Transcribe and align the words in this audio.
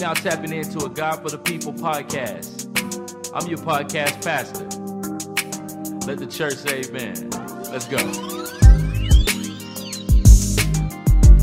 now 0.00 0.14
tapping 0.14 0.52
into 0.54 0.82
a 0.82 0.88
God 0.88 1.20
for 1.20 1.28
the 1.28 1.36
People 1.36 1.74
podcast. 1.74 2.66
I'm 3.34 3.46
your 3.48 3.58
podcast 3.58 4.24
pastor. 4.24 4.64
Let 6.06 6.18
the 6.18 6.26
church 6.26 6.54
say 6.54 6.80
amen. 6.88 7.28
Let's 7.70 7.86
go. 7.86 7.98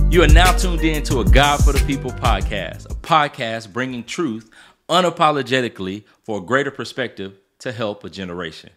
You 0.10 0.24
are 0.24 0.28
now 0.28 0.54
tuned 0.54 0.82
in 0.82 1.04
to 1.04 1.20
a 1.20 1.26
God 1.26 1.64
for 1.64 1.72
the 1.72 1.84
People 1.86 2.10
podcast, 2.10 2.90
a 2.90 2.96
podcast 2.96 3.72
bringing 3.72 4.04
truth 4.04 4.50
unapologetically 4.90 6.06
for 6.24 6.40
a 6.40 6.42
greater 6.42 6.72
perspective 6.72 7.40
to 7.60 7.72
help 7.72 8.04
a 8.06 8.10
generation. 8.10 8.72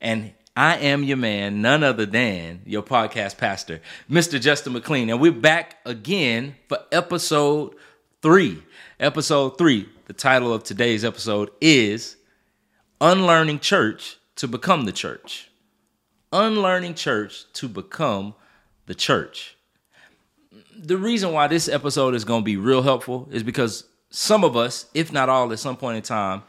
And 0.00 0.32
I 0.56 0.78
am 0.78 1.04
your 1.04 1.18
man, 1.18 1.60
none 1.60 1.84
other 1.84 2.06
than 2.06 2.62
your 2.64 2.82
podcast 2.82 3.36
pastor, 3.36 3.82
Mr. 4.10 4.40
Justin 4.40 4.72
McLean. 4.72 5.10
And 5.10 5.20
we're 5.20 5.32
back 5.32 5.76
again 5.84 6.54
for 6.66 6.78
episode 6.90 7.74
three. 8.22 8.62
Episode 9.00 9.56
three, 9.56 9.88
the 10.06 10.12
title 10.12 10.52
of 10.52 10.64
today's 10.64 11.04
episode 11.04 11.50
is 11.60 12.16
Unlearning 13.00 13.60
Church 13.60 14.16
to 14.34 14.48
Become 14.48 14.86
the 14.86 14.92
Church. 14.92 15.48
Unlearning 16.32 16.94
Church 16.94 17.44
to 17.52 17.68
Become 17.68 18.34
the 18.86 18.96
Church. 18.96 19.56
The 20.76 20.96
reason 20.96 21.32
why 21.32 21.46
this 21.46 21.68
episode 21.68 22.16
is 22.16 22.24
going 22.24 22.40
to 22.40 22.44
be 22.44 22.56
real 22.56 22.82
helpful 22.82 23.28
is 23.30 23.44
because 23.44 23.84
some 24.10 24.42
of 24.42 24.56
us, 24.56 24.86
if 24.94 25.12
not 25.12 25.28
all, 25.28 25.52
at 25.52 25.60
some 25.60 25.76
point 25.76 25.98
in 25.98 26.02
time, 26.02 26.42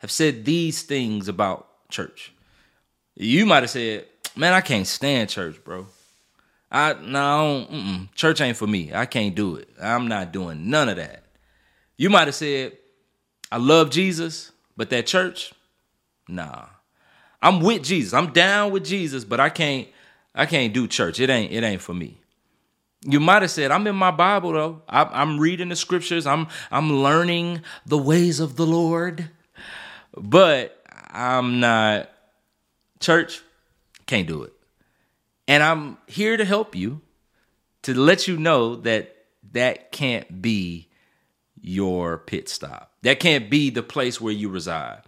have 0.00 0.10
said 0.10 0.44
these 0.44 0.82
things 0.82 1.28
about 1.28 1.66
church. 1.88 2.34
You 3.14 3.46
might 3.46 3.62
have 3.62 3.70
said, 3.70 4.04
"Man, 4.36 4.52
I 4.52 4.60
can't 4.60 4.86
stand 4.86 5.30
church, 5.30 5.64
bro. 5.64 5.86
I 6.70 6.92
no, 7.00 8.06
church 8.14 8.42
ain't 8.42 8.58
for 8.58 8.66
me. 8.66 8.92
I 8.92 9.06
can't 9.06 9.34
do 9.34 9.56
it. 9.56 9.70
I'm 9.80 10.08
not 10.08 10.30
doing 10.30 10.68
none 10.68 10.90
of 10.90 10.96
that." 10.96 11.22
You 11.96 12.10
might 12.10 12.28
have 12.28 12.34
said, 12.34 12.76
"I 13.50 13.56
love 13.56 13.90
Jesus, 13.90 14.52
but 14.76 14.90
that 14.90 15.06
church, 15.06 15.52
nah. 16.28 16.66
I'm 17.42 17.60
with 17.60 17.84
Jesus. 17.84 18.12
I'm 18.12 18.32
down 18.32 18.72
with 18.72 18.84
Jesus, 18.84 19.24
but 19.24 19.40
I 19.40 19.48
can't. 19.50 19.88
I 20.34 20.44
can't 20.44 20.74
do 20.74 20.86
church. 20.86 21.20
It 21.20 21.30
ain't. 21.30 21.52
It 21.52 21.62
ain't 21.62 21.80
for 21.80 21.94
me." 21.94 22.20
You 23.02 23.20
might 23.20 23.42
have 23.42 23.50
said, 23.50 23.70
"I'm 23.70 23.86
in 23.86 23.96
my 23.96 24.10
Bible 24.10 24.52
though. 24.52 24.82
I, 24.88 25.22
am 25.22 25.38
reading 25.38 25.68
the 25.68 25.76
scriptures. 25.76 26.26
I'm 26.26 26.48
I'm 26.70 26.92
learning 26.92 27.62
the 27.86 27.98
ways 27.98 28.40
of 28.40 28.56
the 28.56 28.66
Lord, 28.66 29.30
but 30.16 30.82
I'm 31.10 31.60
not 31.60 32.10
church. 33.00 33.42
Can't 34.06 34.26
do 34.26 34.42
it." 34.42 34.52
And 35.48 35.62
I'm 35.62 35.98
here 36.06 36.36
to 36.36 36.44
help 36.44 36.74
you, 36.74 37.00
to 37.82 37.94
let 37.94 38.26
you 38.26 38.36
know 38.36 38.76
that 38.76 39.14
that 39.52 39.92
can't 39.92 40.42
be 40.42 40.88
your 41.66 42.18
pit 42.18 42.48
stop. 42.48 42.92
That 43.02 43.20
can't 43.20 43.50
be 43.50 43.70
the 43.70 43.82
place 43.82 44.20
where 44.20 44.32
you 44.32 44.48
reside, 44.48 45.02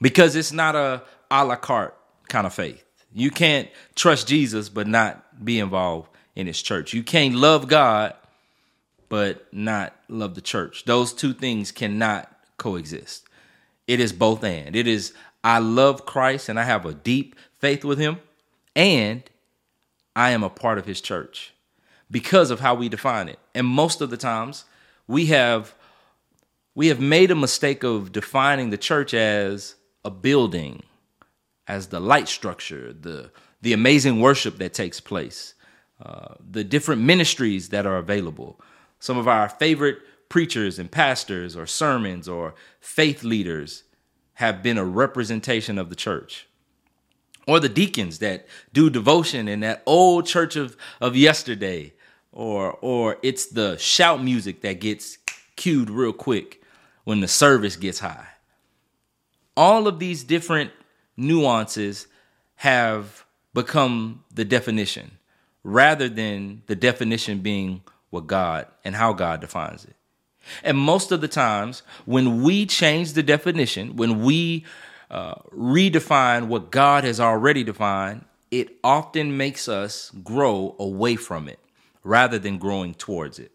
because 0.00 0.36
it's 0.36 0.52
not 0.52 0.74
a 0.76 1.02
a 1.30 1.44
la 1.44 1.56
carte 1.56 1.96
kind 2.28 2.46
of 2.46 2.54
faith. 2.54 2.84
You 3.12 3.30
can't 3.30 3.68
trust 3.94 4.28
Jesus 4.28 4.68
but 4.68 4.86
not 4.86 5.44
be 5.44 5.58
involved 5.58 6.08
in 6.34 6.46
his 6.46 6.62
church. 6.62 6.92
You 6.92 7.02
can't 7.02 7.34
love 7.34 7.68
God 7.68 8.14
but 9.08 9.52
not 9.52 9.94
love 10.08 10.34
the 10.34 10.40
church. 10.40 10.84
Those 10.84 11.12
two 11.12 11.32
things 11.32 11.70
cannot 11.72 12.30
coexist. 12.56 13.26
It 13.86 14.00
is 14.00 14.12
both 14.12 14.42
and. 14.44 14.74
It 14.74 14.86
is 14.86 15.12
I 15.42 15.58
love 15.58 16.06
Christ 16.06 16.48
and 16.48 16.58
I 16.58 16.64
have 16.64 16.86
a 16.86 16.94
deep 16.94 17.36
faith 17.58 17.84
with 17.84 17.98
him 17.98 18.18
and 18.74 19.22
I 20.14 20.30
am 20.30 20.42
a 20.42 20.50
part 20.50 20.78
of 20.78 20.86
his 20.86 21.00
church 21.00 21.52
because 22.10 22.50
of 22.50 22.60
how 22.60 22.74
we 22.74 22.88
define 22.88 23.28
it. 23.28 23.38
And 23.54 23.66
most 23.66 24.00
of 24.00 24.10
the 24.10 24.16
times 24.16 24.64
we 25.06 25.26
have 25.26 25.74
we 26.76 26.88
have 26.88 27.00
made 27.00 27.30
a 27.30 27.34
mistake 27.34 27.82
of 27.82 28.12
defining 28.12 28.68
the 28.68 28.76
church 28.76 29.14
as 29.14 29.76
a 30.04 30.10
building, 30.10 30.82
as 31.66 31.88
the 31.88 31.98
light 31.98 32.28
structure, 32.28 32.92
the 32.92 33.32
the 33.62 33.72
amazing 33.72 34.20
worship 34.20 34.58
that 34.58 34.74
takes 34.74 35.00
place, 35.00 35.54
uh, 36.00 36.34
the 36.38 36.62
different 36.62 37.00
ministries 37.00 37.70
that 37.70 37.86
are 37.86 37.96
available. 37.96 38.60
Some 39.00 39.16
of 39.16 39.26
our 39.26 39.48
favorite 39.48 39.98
preachers 40.28 40.78
and 40.78 40.90
pastors 40.90 41.56
or 41.56 41.66
sermons 41.66 42.28
or 42.28 42.54
faith 42.78 43.24
leaders 43.24 43.84
have 44.34 44.62
been 44.62 44.76
a 44.76 44.84
representation 44.84 45.78
of 45.78 45.88
the 45.88 45.96
church. 45.96 46.46
Or 47.46 47.58
the 47.58 47.70
deacons 47.70 48.18
that 48.18 48.46
do 48.72 48.90
devotion 48.90 49.48
in 49.48 49.60
that 49.60 49.82
old 49.86 50.26
church 50.26 50.56
of, 50.56 50.76
of 51.00 51.16
yesterday. 51.16 51.94
Or 52.30 52.72
or 52.82 53.16
it's 53.22 53.46
the 53.46 53.78
shout 53.78 54.22
music 54.22 54.60
that 54.60 54.78
gets 54.80 55.16
cued 55.56 55.88
real 55.88 56.12
quick 56.12 56.60
when 57.06 57.20
the 57.20 57.28
service 57.28 57.76
gets 57.76 58.00
high. 58.00 58.26
All 59.56 59.86
of 59.86 60.00
these 60.00 60.24
different 60.24 60.72
nuances 61.16 62.08
have 62.56 63.24
become 63.54 64.24
the 64.34 64.44
definition 64.44 65.12
rather 65.62 66.08
than 66.08 66.62
the 66.66 66.74
definition 66.74 67.38
being 67.38 67.80
what 68.10 68.26
God 68.26 68.66
and 68.84 68.96
how 68.96 69.12
God 69.12 69.40
defines 69.40 69.84
it. 69.84 69.94
And 70.64 70.76
most 70.76 71.12
of 71.12 71.20
the 71.20 71.28
times, 71.28 71.84
when 72.06 72.42
we 72.42 72.66
change 72.66 73.12
the 73.12 73.22
definition, 73.22 73.94
when 73.94 74.24
we 74.24 74.64
uh, 75.08 75.36
redefine 75.56 76.48
what 76.48 76.72
God 76.72 77.04
has 77.04 77.20
already 77.20 77.62
defined, 77.62 78.24
it 78.50 78.78
often 78.82 79.36
makes 79.36 79.68
us 79.68 80.10
grow 80.24 80.74
away 80.80 81.14
from 81.14 81.48
it 81.48 81.60
rather 82.02 82.40
than 82.40 82.58
growing 82.58 82.94
towards 82.94 83.38
it. 83.38 83.52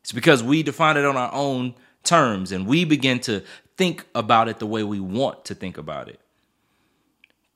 It's 0.00 0.12
because 0.12 0.42
we 0.42 0.62
define 0.62 0.96
it 0.96 1.04
on 1.04 1.18
our 1.18 1.32
own 1.34 1.74
terms 2.04 2.52
and 2.52 2.66
we 2.66 2.84
begin 2.84 3.20
to 3.20 3.42
think 3.76 4.04
about 4.14 4.48
it 4.48 4.58
the 4.58 4.66
way 4.66 4.82
we 4.82 5.00
want 5.00 5.44
to 5.46 5.54
think 5.54 5.78
about 5.78 6.08
it. 6.08 6.20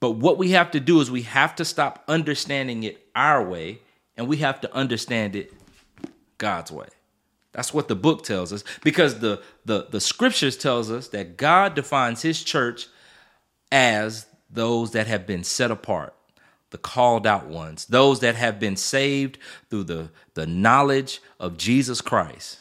But 0.00 0.12
what 0.12 0.38
we 0.38 0.52
have 0.52 0.70
to 0.72 0.80
do 0.80 1.00
is 1.00 1.10
we 1.10 1.22
have 1.22 1.56
to 1.56 1.64
stop 1.64 2.04
understanding 2.08 2.84
it 2.84 3.06
our 3.14 3.44
way 3.44 3.80
and 4.16 4.28
we 4.28 4.38
have 4.38 4.60
to 4.62 4.74
understand 4.74 5.36
it 5.36 5.52
God's 6.38 6.70
way. 6.70 6.88
That's 7.52 7.74
what 7.74 7.88
the 7.88 7.96
book 7.96 8.22
tells 8.22 8.52
us 8.52 8.62
because 8.84 9.18
the 9.18 9.42
the 9.64 9.86
the 9.90 10.00
scriptures 10.00 10.56
tells 10.56 10.90
us 10.90 11.08
that 11.08 11.36
God 11.36 11.74
defines 11.74 12.22
his 12.22 12.44
church 12.44 12.86
as 13.72 14.26
those 14.50 14.92
that 14.92 15.06
have 15.06 15.26
been 15.26 15.42
set 15.42 15.70
apart, 15.70 16.14
the 16.70 16.78
called 16.78 17.26
out 17.26 17.46
ones, 17.46 17.86
those 17.86 18.20
that 18.20 18.36
have 18.36 18.60
been 18.60 18.76
saved 18.76 19.38
through 19.70 19.84
the 19.84 20.10
the 20.34 20.46
knowledge 20.46 21.20
of 21.40 21.56
Jesus 21.56 22.00
Christ 22.00 22.58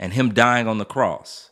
and 0.00 0.14
him 0.14 0.32
dying 0.34 0.66
on 0.66 0.78
the 0.78 0.84
cross. 0.84 1.50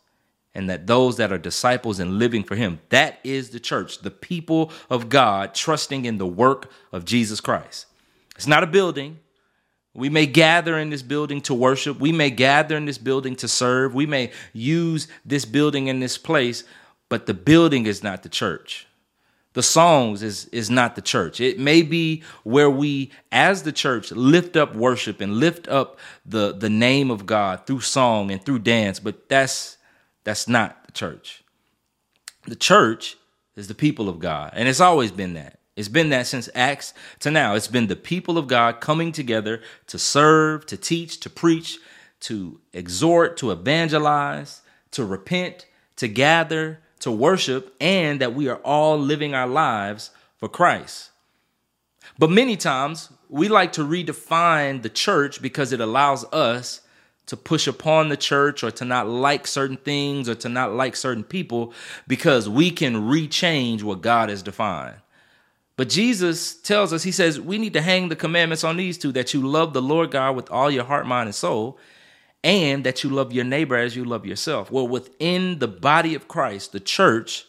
And 0.54 0.69
that 0.69 0.88
those 0.88 1.19
that 1.19 1.31
are 1.31 1.38
disciples 1.38 2.00
and 2.00 2.19
living 2.19 2.42
for 2.42 2.56
him, 2.56 2.81
that 2.88 3.20
is 3.22 3.50
the 3.50 3.60
church, 3.60 3.98
the 3.98 4.10
people 4.10 4.72
of 4.91 5.09
God 5.09 5.54
trusting 5.54 6.04
in 6.04 6.19
the 6.19 6.26
work 6.26 6.69
of 6.91 7.04
Jesus 7.04 7.41
Christ. 7.41 7.86
It's 8.34 8.47
not 8.47 8.64
a 8.64 8.66
building. 8.66 9.20
We 9.94 10.09
may 10.09 10.26
gather 10.26 10.78
in 10.78 10.91
this 10.91 11.03
building 11.03 11.41
to 11.42 11.54
worship. 11.54 12.00
We 12.00 12.10
may 12.10 12.31
gather 12.31 12.76
in 12.76 12.86
this 12.86 12.98
building 12.98 13.36
to 13.36 13.47
serve. 13.47 13.94
We 13.94 14.06
may 14.06 14.32
use 14.53 15.06
this 15.25 15.44
building 15.44 15.86
in 15.86 16.00
this 16.00 16.19
place, 16.19 16.65
but 17.09 17.26
the 17.26 17.34
building 17.34 17.86
is 17.86 18.03
not 18.03 18.22
the 18.22 18.28
church. 18.28 18.86
The 19.59 19.63
songs 19.65 20.23
is, 20.23 20.45
is 20.53 20.71
not 20.71 20.95
the 20.95 21.03
church. 21.03 21.41
It 21.41 21.59
may 21.59 21.83
be 21.83 22.23
where 22.45 22.71
we, 22.71 23.11
as 23.33 23.65
the 23.65 23.73
church, 23.73 24.13
lift 24.13 24.57
up 24.57 24.77
worship 24.77 25.21
and 25.21 25.41
lift 25.41 25.67
up 25.67 25.99
the, 26.25 26.55
the 26.55 26.71
name 26.71 27.11
of 27.11 27.27
God 27.27 27.67
through 27.67 27.81
song 27.81 28.31
and 28.31 28.41
through 28.41 28.61
dance, 28.61 29.01
but 29.01 29.29
that's 29.29 29.77
that's 30.23 30.47
not 30.47 30.87
the 30.87 30.93
church. 30.93 31.43
The 32.47 32.55
church 32.55 33.17
is 33.57 33.67
the 33.67 33.75
people 33.75 34.09
of 34.09 34.21
God, 34.21 34.53
and 34.55 34.69
it's 34.69 34.79
always 34.79 35.11
been 35.11 35.35
that. 35.35 35.59
It's 35.75 35.89
been 35.89 36.11
that 36.11 36.29
since 36.29 36.49
Acts 36.55 36.95
to 37.19 37.33
now. 37.33 37.57
It's 37.57 37.67
been 37.67 37.89
the 37.89 37.97
people 37.97 38.39
of 38.39 38.47
God 38.47 38.81
coming 38.81 39.11
together 39.11 39.61
to 39.89 39.99
serve, 39.99 40.67
to 40.67 40.77
teach, 40.77 41.19
to 41.19 41.29
preach, 41.29 41.81
to 42.21 42.61
exhort, 42.73 43.37
to 43.39 43.51
evangelize, 43.51 44.63
to 44.93 45.04
repent, 45.04 45.66
to 45.97 46.07
gather, 46.07 46.78
to 47.00 47.10
worship, 47.10 47.74
and 47.80 48.21
that 48.21 48.34
we 48.34 48.48
are 48.48 48.56
all 48.59 48.98
living 48.98 49.34
our 49.34 49.47
lives 49.47 50.10
for 50.36 50.48
Christ. 50.48 51.10
But 52.18 52.30
many 52.30 52.56
times 52.56 53.10
we 53.28 53.48
like 53.48 53.72
to 53.72 53.84
redefine 53.84 54.83
the 54.83 54.89
church 54.89 55.41
because 55.41 55.72
it 55.72 55.80
allows 55.80 56.24
us 56.33 56.80
to 57.27 57.36
push 57.36 57.66
upon 57.66 58.09
the 58.09 58.16
church 58.16 58.65
or 58.65 58.71
to 58.71 58.84
not 58.84 59.06
like 59.06 59.47
certain 59.47 59.77
things 59.77 60.28
or 60.28 60.34
to 60.34 60.48
not 60.48 60.72
like 60.72 60.97
certain 60.97 61.22
people 61.22 61.72
because 62.06 62.48
we 62.48 62.71
can 62.71 62.95
rechange 62.95 63.83
what 63.83 64.01
God 64.01 64.30
has 64.30 64.42
defined. 64.42 64.97
But 65.77 65.91
Jesus 65.91 66.54
tells 66.54 66.92
us, 66.92 67.03
He 67.03 67.12
says, 67.12 67.39
we 67.39 67.59
need 67.59 67.74
to 67.74 67.83
hang 67.83 68.09
the 68.09 68.16
commandments 68.16 68.65
on 68.65 68.78
these 68.78 68.97
two 68.98 69.12
that 69.12 69.34
you 69.34 69.47
love 69.47 69.74
the 69.74 69.83
Lord 69.83 70.10
God 70.10 70.36
with 70.36 70.51
all 70.51 70.71
your 70.71 70.84
heart, 70.84 71.06
mind, 71.06 71.28
and 71.28 71.34
soul, 71.34 71.78
and 72.45 72.85
that 72.85 73.03
you 73.03 73.11
love 73.11 73.33
your 73.33 73.45
neighbor 73.45 73.77
as 73.77 73.97
you 73.97 74.05
love 74.05 74.25
yourself. 74.25 74.71
Well, 74.71 74.87
within 74.87 75.59
the 75.59 75.69
body 75.69 76.15
of 76.15 76.29
Christ, 76.29 76.73
the 76.73 76.81
church, 76.81 77.47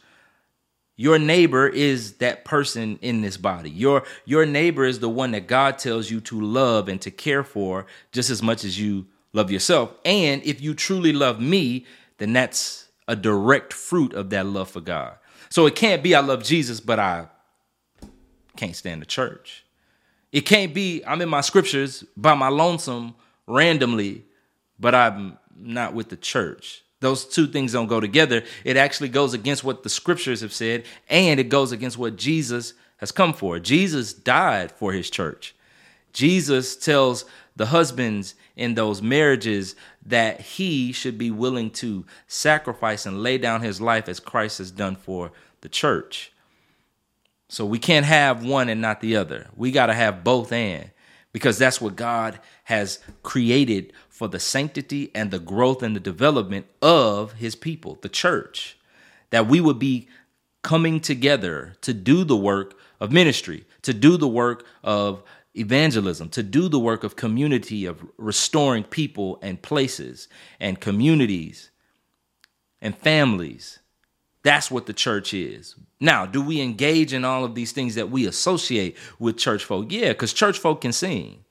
your 0.95 1.17
neighbor 1.17 1.67
is 1.67 2.17
that 2.17 2.43
person 2.43 2.99
in 3.01 3.21
this 3.21 3.37
body. 3.37 3.69
Your, 3.69 4.03
your 4.25 4.45
neighbor 4.45 4.83
is 4.83 4.99
the 4.99 5.09
one 5.09 5.31
that 5.31 5.47
God 5.47 5.77
tells 5.77 6.11
you 6.11 6.19
to 6.21 6.41
love 6.41 6.89
and 6.89 6.99
to 7.01 7.11
care 7.11 7.43
for 7.43 7.85
just 8.11 8.29
as 8.29 8.43
much 8.43 8.65
as 8.65 8.79
you 8.79 9.05
love 9.31 9.51
yourself. 9.51 9.93
And 10.03 10.43
if 10.43 10.61
you 10.61 10.73
truly 10.73 11.13
love 11.13 11.39
me, 11.39 11.85
then 12.17 12.33
that's 12.33 12.89
a 13.07 13.15
direct 13.15 13.73
fruit 13.73 14.13
of 14.13 14.29
that 14.31 14.45
love 14.45 14.69
for 14.69 14.81
God. 14.81 15.15
So 15.49 15.65
it 15.65 15.75
can't 15.75 16.03
be 16.03 16.15
I 16.15 16.19
love 16.19 16.43
Jesus, 16.43 16.79
but 16.79 16.99
I 16.99 17.27
can't 18.55 18.75
stand 18.75 19.01
the 19.01 19.05
church. 19.05 19.65
It 20.31 20.41
can't 20.41 20.73
be 20.73 21.01
I'm 21.05 21.21
in 21.21 21.29
my 21.29 21.41
scriptures 21.41 22.03
by 22.15 22.35
my 22.35 22.49
lonesome 22.49 23.15
randomly, 23.47 24.25
but 24.79 24.95
I'm 24.95 25.37
not 25.55 25.93
with 25.93 26.09
the 26.09 26.17
church. 26.17 26.83
Those 27.01 27.25
two 27.25 27.47
things 27.47 27.73
don't 27.73 27.87
go 27.87 27.99
together. 27.99 28.43
It 28.63 28.77
actually 28.77 29.09
goes 29.09 29.33
against 29.33 29.63
what 29.63 29.83
the 29.83 29.89
scriptures 29.89 30.41
have 30.41 30.53
said, 30.53 30.85
and 31.09 31.39
it 31.39 31.49
goes 31.49 31.71
against 31.71 31.97
what 31.97 32.17
Jesus 32.17 32.73
has 32.97 33.11
come 33.11 33.33
for. 33.33 33.59
Jesus 33.59 34.13
died 34.13 34.71
for 34.71 34.91
his 34.91 35.09
church. 35.09 35.55
Jesus 36.11 36.75
tells 36.75 37.25
the 37.55 37.67
husbands 37.67 38.35
in 38.55 38.73
those 38.73 39.01
marriages 39.01 39.75
that 40.05 40.41
he 40.41 40.91
should 40.91 41.17
be 41.17 41.31
willing 41.31 41.69
to 41.69 42.05
sacrifice 42.27 43.05
and 43.05 43.23
lay 43.23 43.37
down 43.37 43.61
his 43.61 43.79
life 43.79 44.09
as 44.09 44.19
Christ 44.19 44.57
has 44.57 44.71
done 44.71 44.95
for 44.95 45.31
the 45.61 45.69
church. 45.69 46.33
So 47.47 47.65
we 47.65 47.79
can't 47.79 48.05
have 48.05 48.45
one 48.45 48.69
and 48.69 48.81
not 48.81 49.01
the 49.01 49.15
other. 49.15 49.47
We 49.55 49.71
got 49.71 49.87
to 49.87 49.93
have 49.93 50.23
both 50.23 50.51
and 50.51 50.91
because 51.31 51.57
that's 51.57 51.81
what 51.81 51.95
God 51.95 52.39
has 52.65 52.99
created 53.23 53.93
for 54.19 54.27
the 54.27 54.37
sanctity 54.37 55.09
and 55.15 55.31
the 55.31 55.39
growth 55.39 55.81
and 55.81 55.95
the 55.95 55.99
development 56.01 56.65
of 56.81 57.31
his 57.35 57.55
people, 57.55 57.97
the 58.01 58.09
church. 58.09 58.77
That 59.29 59.47
we 59.47 59.61
would 59.61 59.79
be 59.79 60.09
coming 60.61 60.99
together 60.99 61.77
to 61.79 61.93
do 61.93 62.25
the 62.25 62.35
work 62.35 62.77
of 62.99 63.13
ministry, 63.13 63.63
to 63.83 63.93
do 63.93 64.17
the 64.17 64.27
work 64.27 64.65
of 64.83 65.23
evangelism, 65.53 66.27
to 66.31 66.43
do 66.43 66.67
the 66.67 66.79
work 66.79 67.05
of 67.05 67.15
community, 67.15 67.85
of 67.85 68.05
restoring 68.17 68.83
people 68.83 69.39
and 69.41 69.61
places 69.61 70.27
and 70.59 70.81
communities 70.81 71.71
and 72.81 72.97
families. 72.97 73.79
That's 74.43 74.69
what 74.69 74.85
the 74.85 74.91
church 74.91 75.33
is. 75.33 75.75
Now, 76.01 76.25
do 76.25 76.41
we 76.41 76.59
engage 76.59 77.13
in 77.13 77.23
all 77.23 77.45
of 77.45 77.55
these 77.55 77.71
things 77.71 77.95
that 77.95 78.11
we 78.11 78.27
associate 78.27 78.97
with 79.17 79.37
church 79.37 79.63
folk? 79.63 79.89
Yeah, 79.89 80.09
because 80.09 80.33
church 80.33 80.59
folk 80.59 80.81
can 80.81 80.91
sing. 80.91 81.45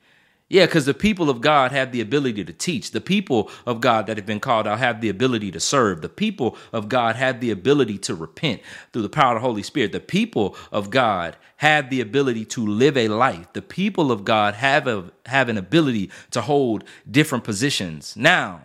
Yeah, 0.48 0.66
because 0.66 0.86
the 0.86 0.94
people 0.94 1.28
of 1.28 1.40
God 1.42 1.72
have 1.72 1.92
the 1.92 2.00
ability 2.00 2.44
to 2.44 2.52
teach. 2.54 2.92
The 2.92 3.02
people 3.02 3.50
of 3.66 3.80
God 3.80 4.06
that 4.06 4.16
have 4.16 4.26
been 4.26 4.40
called 4.40 4.66
out 4.66 4.78
have 4.78 5.00
the 5.00 5.10
ability 5.10 5.50
to 5.50 5.60
serve. 5.60 6.02
The 6.02 6.08
people 6.08 6.56
of 6.72 6.88
God 6.88 7.16
have 7.16 7.40
the 7.40 7.50
ability 7.50 7.98
to 7.98 8.14
repent 8.14 8.62
through 8.92 9.02
the 9.02 9.10
power 9.10 9.36
of 9.36 9.42
the 9.42 9.46
Holy 9.48 9.62
Spirit. 9.62 9.92
The 9.92 10.00
people 10.00 10.56
of 10.72 10.90
God 10.90 11.36
have 11.58 11.90
the 11.90 12.00
ability 12.00 12.46
to 12.46 12.66
live 12.66 12.96
a 12.96 13.08
life. 13.08 13.52
The 13.52 13.62
people 13.62 14.12
of 14.12 14.24
God 14.24 14.54
have, 14.54 14.86
a, 14.86 15.10
have 15.26 15.50
an 15.50 15.58
ability 15.58 16.10
to 16.30 16.40
hold 16.40 16.84
different 17.10 17.44
positions. 17.44 18.16
Now, 18.16 18.62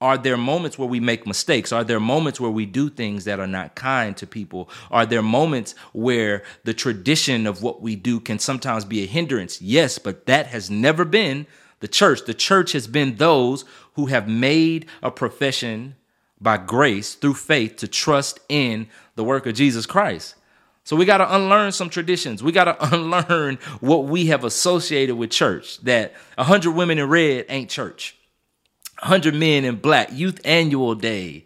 are 0.00 0.18
there 0.18 0.36
moments 0.36 0.78
where 0.78 0.88
we 0.88 1.00
make 1.00 1.26
mistakes? 1.26 1.72
Are 1.72 1.84
there 1.84 2.00
moments 2.00 2.40
where 2.40 2.50
we 2.50 2.66
do 2.66 2.90
things 2.90 3.24
that 3.24 3.40
are 3.40 3.46
not 3.46 3.74
kind 3.74 4.16
to 4.18 4.26
people? 4.26 4.68
Are 4.90 5.06
there 5.06 5.22
moments 5.22 5.74
where 5.92 6.42
the 6.64 6.74
tradition 6.74 7.46
of 7.46 7.62
what 7.62 7.80
we 7.80 7.96
do 7.96 8.20
can 8.20 8.38
sometimes 8.38 8.84
be 8.84 9.02
a 9.02 9.06
hindrance? 9.06 9.62
Yes, 9.62 9.98
but 9.98 10.26
that 10.26 10.48
has 10.48 10.70
never 10.70 11.04
been 11.04 11.46
the 11.80 11.88
church. 11.88 12.24
The 12.26 12.34
church 12.34 12.72
has 12.72 12.86
been 12.86 13.16
those 13.16 13.64
who 13.94 14.06
have 14.06 14.28
made 14.28 14.86
a 15.02 15.10
profession 15.10 15.96
by 16.40 16.58
grace 16.58 17.14
through 17.14 17.34
faith 17.34 17.76
to 17.76 17.88
trust 17.88 18.40
in 18.48 18.88
the 19.14 19.24
work 19.24 19.46
of 19.46 19.54
Jesus 19.54 19.86
Christ. 19.86 20.34
So 20.82 20.96
we 20.96 21.06
got 21.06 21.18
to 21.18 21.34
unlearn 21.34 21.72
some 21.72 21.88
traditions. 21.88 22.42
We 22.42 22.52
got 22.52 22.64
to 22.64 22.94
unlearn 22.94 23.56
what 23.80 24.04
we 24.04 24.26
have 24.26 24.44
associated 24.44 25.16
with 25.16 25.30
church 25.30 25.80
that 25.82 26.12
100 26.34 26.72
women 26.72 26.98
in 26.98 27.08
red 27.08 27.46
ain't 27.48 27.70
church. 27.70 28.16
100 29.04 29.34
Men 29.34 29.66
in 29.66 29.76
Black, 29.76 30.08
Youth 30.12 30.40
Annual 30.46 30.94
Day, 30.94 31.44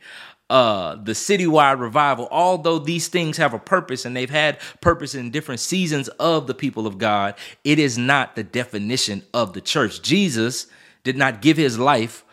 uh, 0.48 0.94
the 0.94 1.10
citywide 1.10 1.80
revival, 1.80 2.28
although 2.30 2.78
these 2.78 3.08
things 3.08 3.36
have 3.36 3.52
a 3.52 3.58
purpose 3.58 4.04
and 4.04 4.16
they've 4.16 4.30
had 4.30 4.60
purpose 4.80 5.16
in 5.16 5.32
different 5.32 5.58
seasons 5.58 6.06
of 6.20 6.46
the 6.46 6.54
people 6.54 6.86
of 6.86 6.98
God, 6.98 7.34
it 7.64 7.80
is 7.80 7.98
not 7.98 8.36
the 8.36 8.44
definition 8.44 9.24
of 9.34 9.54
the 9.54 9.60
church. 9.60 10.02
Jesus 10.02 10.68
did 11.02 11.16
not 11.16 11.42
give 11.42 11.56
his 11.56 11.80
life 11.80 12.24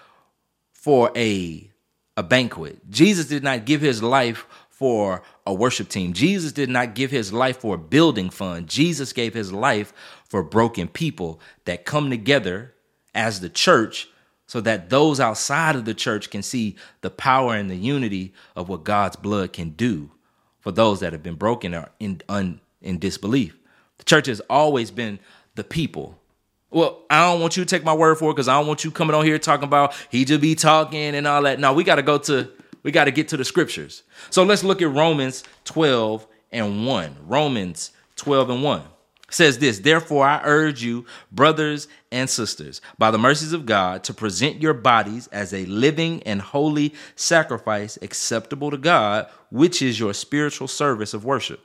for 0.72 1.12
a, 1.16 1.72
a 2.16 2.22
banquet. 2.22 2.88
Jesus 2.92 3.26
did 3.26 3.44
not 3.44 3.66
give 3.66 3.82
his 3.82 4.04
life 4.04 4.46
for 4.70 5.24
a 5.48 5.54
worship 5.56 5.90
team. 5.90 6.14
Jesus 6.14 6.52
did 6.52 6.70
not 6.70 6.94
give 6.94 7.10
his 7.10 7.34
life 7.34 7.58
for 7.58 7.74
a 7.74 7.80
building 7.80 8.30
fund. 8.30 8.70
Jesus 8.70 9.12
gave 9.12 9.34
his 9.34 9.52
life 9.52 9.92
for 10.30 10.44
broken 10.44 10.88
people 10.88 11.42
that 11.64 11.84
come 11.84 12.12
together 12.12 12.76
as 13.16 13.40
the 13.40 13.50
church 13.50 14.08
so 14.48 14.62
that 14.62 14.90
those 14.90 15.20
outside 15.20 15.76
of 15.76 15.86
the 15.86 15.94
church 15.94 16.30
can 16.30 16.44
see 16.44 16.76
the 17.02 17.10
power 17.10 17.56
and 17.56 17.70
the 17.70 17.76
unity 17.76 18.34
of 18.56 18.70
what 18.70 18.84
God's 18.84 19.16
blood 19.16 19.54
can 19.54 19.72
do 19.72 20.12
for 20.60 20.72
those 20.72 21.00
that 21.00 21.14
have 21.14 21.24
been 21.24 21.36
broken 21.36 21.74
or 21.74 21.90
in 22.00 22.22
un, 22.30 22.60
in 22.82 23.00
disbelief. 23.00 23.58
The 23.98 24.04
church 24.04 24.28
has 24.28 24.40
always 24.50 24.92
been 24.92 25.20
the 25.56 25.64
people. 25.64 26.20
Well, 26.70 27.04
I 27.10 27.32
don't 27.32 27.40
want 27.40 27.56
you 27.58 27.64
to 27.64 27.70
take 27.70 27.84
my 27.84 27.94
word 27.94 28.18
for 28.18 28.32
it 28.32 28.34
because 28.34 28.48
I 28.48 28.58
don't 28.58 28.68
want 28.68 28.84
you 28.84 28.92
coming 28.92 29.16
on 29.16 29.26
here 29.26 29.40
talking 29.40 29.66
about 29.68 29.94
he 30.10 30.26
just 30.26 30.42
be 30.42 30.56
talking 30.56 31.16
and 31.16 31.26
all 31.26 31.44
that. 31.44 31.60
No, 31.60 31.74
we 31.74 31.84
got 31.84 31.96
to 31.96 32.04
go 32.04 32.18
to 32.20 32.52
we 32.84 32.92
got 32.92 33.06
to 33.06 33.12
get 33.12 33.30
to 33.30 33.38
the 33.38 33.46
scriptures. 33.46 34.04
So 34.30 34.44
let's 34.44 34.64
look 34.64 34.82
at 34.82 34.90
Romans 34.90 35.44
12 35.64 36.28
and 36.52 36.86
1. 36.86 37.16
Romans 37.26 37.92
12 38.16 38.50
and 38.52 38.64
1 38.64 38.82
says 39.30 39.58
this 39.60 39.80
Therefore, 39.80 40.26
I 40.26 40.42
urge 40.44 40.84
you, 40.84 41.06
brothers 41.32 41.88
and 42.12 42.30
sisters, 42.30 42.82
by 42.98 43.12
the 43.12 43.18
mercies 43.18 43.54
of 43.54 43.66
God, 43.66 44.04
to 44.06 44.14
present 44.14 44.62
your 44.62 44.74
bodies 44.74 45.28
as 45.28 45.54
a 45.54 45.66
living 45.66 46.22
and 46.24 46.42
holy 46.42 46.94
sacrifice 47.16 47.98
acceptable 48.02 48.72
to 48.72 48.78
God, 48.78 49.28
which 49.50 49.82
is 49.82 50.00
your 50.00 50.14
spiritual 50.14 50.68
service 50.68 51.14
of 51.14 51.26
worship. 51.26 51.60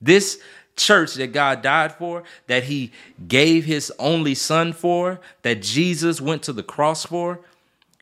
This 0.00 0.40
church 0.76 1.14
that 1.14 1.32
God 1.32 1.62
died 1.62 1.92
for, 1.92 2.24
that 2.46 2.64
He 2.64 2.92
gave 3.26 3.64
His 3.64 3.92
only 3.98 4.34
Son 4.34 4.72
for, 4.72 5.20
that 5.42 5.62
Jesus 5.62 6.20
went 6.20 6.42
to 6.44 6.52
the 6.52 6.62
cross 6.62 7.06
for. 7.06 7.40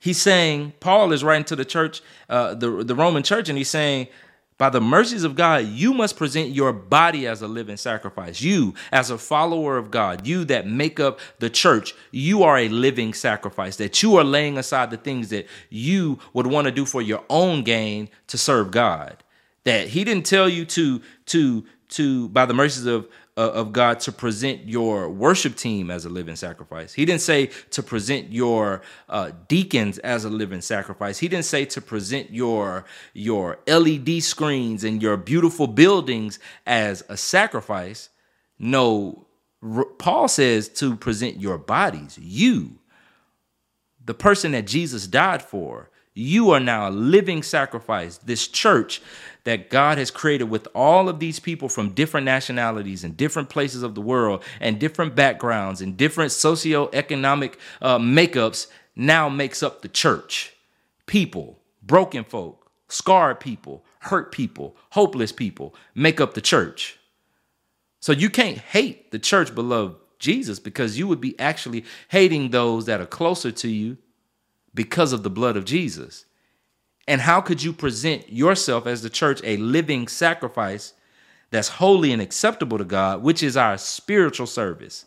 He's 0.00 0.20
saying, 0.20 0.72
Paul 0.80 1.12
is 1.12 1.22
writing 1.22 1.44
to 1.44 1.56
the 1.56 1.64
church, 1.64 2.00
uh, 2.28 2.54
the, 2.54 2.82
the 2.82 2.94
Roman 2.94 3.22
church, 3.22 3.48
and 3.48 3.56
he's 3.56 3.70
saying, 3.70 4.08
by 4.62 4.70
the 4.70 4.80
mercies 4.80 5.24
of 5.24 5.34
God, 5.34 5.66
you 5.66 5.92
must 5.92 6.16
present 6.16 6.50
your 6.50 6.72
body 6.72 7.26
as 7.26 7.42
a 7.42 7.48
living 7.48 7.76
sacrifice. 7.76 8.40
You, 8.40 8.74
as 8.92 9.10
a 9.10 9.18
follower 9.18 9.76
of 9.76 9.90
God, 9.90 10.24
you 10.24 10.44
that 10.44 10.68
make 10.68 11.00
up 11.00 11.18
the 11.40 11.50
church, 11.50 11.96
you 12.12 12.44
are 12.44 12.56
a 12.56 12.68
living 12.68 13.12
sacrifice, 13.12 13.74
that 13.78 14.04
you 14.04 14.14
are 14.18 14.22
laying 14.22 14.56
aside 14.56 14.92
the 14.92 14.98
things 14.98 15.30
that 15.30 15.48
you 15.68 16.20
would 16.32 16.46
want 16.46 16.66
to 16.66 16.70
do 16.70 16.86
for 16.86 17.02
your 17.02 17.24
own 17.28 17.64
gain 17.64 18.08
to 18.28 18.38
serve 18.38 18.70
God. 18.70 19.16
That 19.64 19.88
He 19.88 20.04
didn't 20.04 20.26
tell 20.26 20.48
you 20.48 20.64
to, 20.66 21.02
to, 21.26 21.64
to, 21.88 22.28
by 22.28 22.46
the 22.46 22.54
mercies 22.54 22.86
of 22.86 23.08
of 23.36 23.72
God 23.72 24.00
to 24.00 24.12
present 24.12 24.68
your 24.68 25.08
worship 25.08 25.56
team 25.56 25.90
as 25.90 26.04
a 26.04 26.10
living 26.10 26.36
sacrifice. 26.36 26.92
He 26.92 27.06
didn't 27.06 27.22
say 27.22 27.46
to 27.70 27.82
present 27.82 28.30
your 28.30 28.82
uh, 29.08 29.30
deacons 29.48 29.98
as 29.98 30.24
a 30.24 30.30
living 30.30 30.60
sacrifice. 30.60 31.18
He 31.18 31.28
didn't 31.28 31.46
say 31.46 31.64
to 31.66 31.80
present 31.80 32.30
your 32.30 32.84
your 33.14 33.58
LED 33.66 34.22
screens 34.22 34.84
and 34.84 35.02
your 35.02 35.16
beautiful 35.16 35.66
buildings 35.66 36.38
as 36.66 37.02
a 37.08 37.16
sacrifice. 37.16 38.10
No, 38.58 39.26
Paul 39.98 40.28
says 40.28 40.68
to 40.70 40.96
present 40.96 41.40
your 41.40 41.56
bodies, 41.56 42.18
you, 42.20 42.78
the 44.04 44.14
person 44.14 44.52
that 44.52 44.66
Jesus 44.66 45.06
died 45.06 45.42
for. 45.42 45.88
You 46.14 46.50
are 46.50 46.60
now 46.60 46.88
a 46.88 46.90
living 46.90 47.42
sacrifice. 47.42 48.18
This 48.18 48.46
church 48.46 49.00
that 49.44 49.70
God 49.70 49.98
has 49.98 50.10
created 50.10 50.44
with 50.44 50.68
all 50.74 51.08
of 51.08 51.18
these 51.18 51.40
people 51.40 51.68
from 51.68 51.94
different 51.94 52.24
nationalities 52.24 53.04
and 53.04 53.16
different 53.16 53.48
places 53.48 53.82
of 53.82 53.94
the 53.94 54.00
world 54.00 54.42
and 54.60 54.78
different 54.78 55.14
backgrounds 55.14 55.80
and 55.80 55.96
different 55.96 56.30
socioeconomic 56.30 57.54
uh, 57.80 57.98
makeups 57.98 58.68
now 58.94 59.28
makes 59.28 59.62
up 59.62 59.82
the 59.82 59.88
church. 59.88 60.54
People, 61.06 61.58
broken 61.82 62.24
folk, 62.24 62.70
scarred 62.88 63.40
people, 63.40 63.84
hurt 64.00 64.32
people, 64.32 64.76
hopeless 64.90 65.32
people 65.32 65.74
make 65.94 66.20
up 66.20 66.34
the 66.34 66.40
church. 66.40 66.98
So 68.00 68.12
you 68.12 68.30
can't 68.30 68.58
hate 68.58 69.10
the 69.10 69.18
church, 69.18 69.54
beloved 69.54 69.96
Jesus, 70.18 70.58
because 70.58 70.98
you 70.98 71.06
would 71.08 71.20
be 71.20 71.38
actually 71.38 71.84
hating 72.08 72.50
those 72.50 72.86
that 72.86 73.00
are 73.00 73.06
closer 73.06 73.50
to 73.50 73.68
you 73.68 73.98
because 74.74 75.12
of 75.12 75.22
the 75.22 75.30
blood 75.30 75.56
of 75.56 75.64
Jesus. 75.64 76.24
And 77.08 77.20
how 77.20 77.40
could 77.40 77.62
you 77.62 77.72
present 77.72 78.32
yourself 78.32 78.86
as 78.86 79.02
the 79.02 79.10
church 79.10 79.40
a 79.44 79.56
living 79.56 80.08
sacrifice 80.08 80.92
that's 81.50 81.68
holy 81.68 82.12
and 82.12 82.22
acceptable 82.22 82.78
to 82.78 82.84
God, 82.84 83.22
which 83.22 83.42
is 83.42 83.56
our 83.56 83.76
spiritual 83.76 84.46
service? 84.46 85.06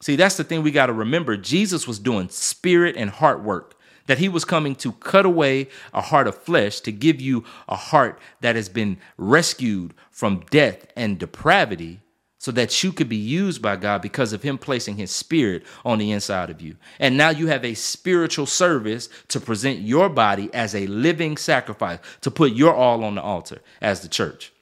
See, 0.00 0.16
that's 0.16 0.36
the 0.36 0.44
thing 0.44 0.62
we 0.62 0.70
got 0.70 0.86
to 0.86 0.92
remember. 0.92 1.36
Jesus 1.36 1.86
was 1.86 1.98
doing 1.98 2.28
spirit 2.28 2.96
and 2.96 3.10
heart 3.10 3.42
work, 3.42 3.74
that 4.06 4.18
he 4.18 4.28
was 4.28 4.44
coming 4.44 4.74
to 4.76 4.92
cut 4.92 5.26
away 5.26 5.68
a 5.92 6.00
heart 6.00 6.26
of 6.26 6.36
flesh 6.36 6.80
to 6.80 6.92
give 6.92 7.20
you 7.20 7.44
a 7.68 7.76
heart 7.76 8.18
that 8.40 8.56
has 8.56 8.68
been 8.68 8.98
rescued 9.16 9.92
from 10.10 10.44
death 10.50 10.86
and 10.96 11.18
depravity 11.18 12.00
so 12.38 12.52
that 12.52 12.84
you 12.84 12.92
could 12.92 13.08
be 13.08 13.16
used 13.16 13.60
by 13.60 13.74
God 13.74 14.00
because 14.00 14.32
of 14.32 14.42
Him 14.42 14.58
placing 14.58 14.96
His 14.96 15.10
Spirit 15.10 15.64
on 15.84 15.98
the 15.98 16.12
inside 16.12 16.50
of 16.50 16.62
you. 16.62 16.76
And 17.00 17.16
now 17.16 17.30
you 17.30 17.48
have 17.48 17.64
a 17.64 17.74
spiritual 17.74 18.46
service 18.46 19.08
to 19.28 19.40
present 19.40 19.80
your 19.80 20.08
body 20.08 20.48
as 20.54 20.74
a 20.74 20.86
living 20.86 21.36
sacrifice, 21.36 21.98
to 22.20 22.30
put 22.30 22.52
your 22.52 22.74
all 22.74 23.02
on 23.02 23.16
the 23.16 23.22
altar 23.22 23.60
as 23.80 24.00
the 24.00 24.08
church. 24.08 24.52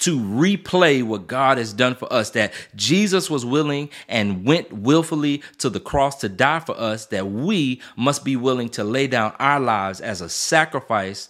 To 0.00 0.18
replay 0.18 1.02
what 1.02 1.26
God 1.26 1.58
has 1.58 1.74
done 1.74 1.94
for 1.94 2.10
us, 2.10 2.30
that 2.30 2.54
Jesus 2.74 3.28
was 3.28 3.44
willing 3.44 3.90
and 4.08 4.46
went 4.46 4.72
willfully 4.72 5.42
to 5.58 5.68
the 5.68 5.80
cross 5.80 6.16
to 6.20 6.30
die 6.30 6.60
for 6.60 6.74
us, 6.80 7.04
that 7.06 7.30
we 7.30 7.82
must 7.94 8.24
be 8.24 8.36
willing 8.36 8.70
to 8.70 8.84
lay 8.84 9.06
down 9.06 9.34
our 9.38 9.60
lives 9.60 10.00
as 10.00 10.22
a 10.22 10.30
sacrifice 10.30 11.28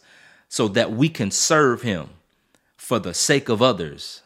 so 0.49 0.69
that 0.69 0.93
we 0.93 1.09
can 1.09 1.33
serve 1.33 1.83
Him 1.83 2.11
for 2.77 3.01
the 3.01 3.13
sake 3.13 3.49
of 3.49 3.61
others 3.61 4.23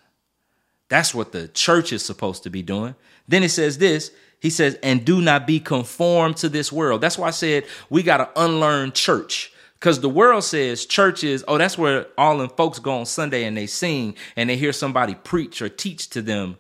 that's 0.95 1.15
what 1.15 1.33
the 1.33 1.49
church 1.49 1.93
is 1.93 2.05
supposed 2.05 2.45
to 2.45 2.51
be 2.51 2.63
doing. 2.63 2.95
Then 3.27 3.43
it 3.43 3.51
says 3.51 3.79
this 3.79 4.13
he 4.45 4.51
says, 4.51 4.79
and 4.83 5.07
do 5.07 5.23
not 5.23 5.47
be 5.47 5.59
conformed 5.59 6.37
to 6.37 6.51
this 6.51 6.71
world. 6.71 7.01
That's 7.01 7.17
why 7.17 7.29
I 7.29 7.31
said 7.31 7.65
we 7.89 8.03
got 8.03 8.19
to 8.19 8.43
unlearn 8.43 8.93
church. 8.93 9.51
Because 9.81 10.01
the 10.01 10.09
world 10.09 10.45
says 10.45 10.85
church 10.85 11.25
is, 11.25 11.43
oh, 11.49 11.57
that's 11.57 11.79
where 11.79 12.07
all 12.19 12.37
them 12.37 12.51
folks 12.51 12.79
go 12.79 12.99
on 12.99 13.07
Sunday 13.07 13.45
and 13.45 13.57
they 13.57 13.67
sing 13.67 14.15
and 14.37 14.51
they 14.51 14.57
hear 14.57 14.73
somebody 14.73 15.15
preach 15.15 15.63
or 15.63 15.71
teach 15.71 16.11
to 16.11 16.21
them. 16.21 16.59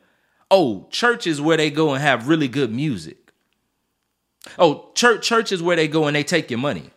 Oh, 0.50 0.88
church 0.90 1.26
is 1.26 1.42
where 1.42 1.58
they 1.58 1.70
go 1.70 1.92
and 1.92 2.02
have 2.02 2.26
really 2.26 2.48
good 2.48 2.72
music. 2.72 3.32
Oh, 4.58 4.90
church 4.94 5.26
church 5.26 5.52
is 5.52 5.62
where 5.62 5.76
they 5.76 5.86
go 5.86 6.06
and 6.06 6.16
they 6.16 6.24
take 6.24 6.50
your 6.50 6.60
money. 6.60 6.90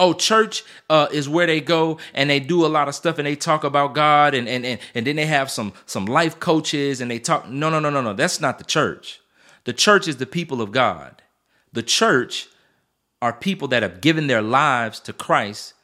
Oh, 0.00 0.14
church 0.14 0.64
uh, 0.88 1.08
is 1.12 1.28
where 1.28 1.46
they 1.46 1.60
go 1.60 1.98
and 2.14 2.30
they 2.30 2.40
do 2.40 2.64
a 2.64 2.68
lot 2.68 2.88
of 2.88 2.94
stuff 2.94 3.18
and 3.18 3.26
they 3.26 3.36
talk 3.36 3.64
about 3.64 3.94
God 3.94 4.32
and, 4.34 4.48
and, 4.48 4.64
and, 4.64 4.80
and 4.94 5.06
then 5.06 5.16
they 5.16 5.26
have 5.26 5.50
some, 5.50 5.74
some 5.84 6.06
life 6.06 6.40
coaches 6.40 7.02
and 7.02 7.10
they 7.10 7.18
talk. 7.18 7.50
No, 7.50 7.68
no, 7.68 7.80
no, 7.80 7.90
no, 7.90 8.00
no. 8.00 8.14
That's 8.14 8.40
not 8.40 8.56
the 8.56 8.64
church. 8.64 9.20
The 9.64 9.74
church 9.74 10.08
is 10.08 10.16
the 10.16 10.24
people 10.24 10.62
of 10.62 10.72
God. 10.72 11.20
The 11.74 11.82
church 11.82 12.48
are 13.20 13.34
people 13.34 13.68
that 13.68 13.82
have 13.82 14.00
given 14.00 14.26
their 14.26 14.40
lives 14.40 15.00
to 15.00 15.12
Christ 15.12 15.74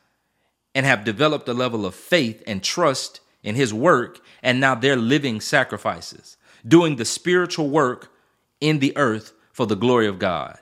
and 0.74 0.86
have 0.86 1.04
developed 1.04 1.46
a 1.48 1.54
level 1.54 1.84
of 1.84 1.94
faith 1.94 2.42
and 2.46 2.62
trust 2.62 3.20
in 3.42 3.54
his 3.54 3.74
work. 3.74 4.20
And 4.42 4.60
now 4.60 4.74
they're 4.74 4.96
living 4.96 5.42
sacrifices, 5.42 6.38
doing 6.66 6.96
the 6.96 7.04
spiritual 7.04 7.68
work 7.68 8.10
in 8.62 8.78
the 8.78 8.96
earth 8.96 9.34
for 9.52 9.66
the 9.66 9.76
glory 9.76 10.06
of 10.06 10.18
God. 10.18 10.58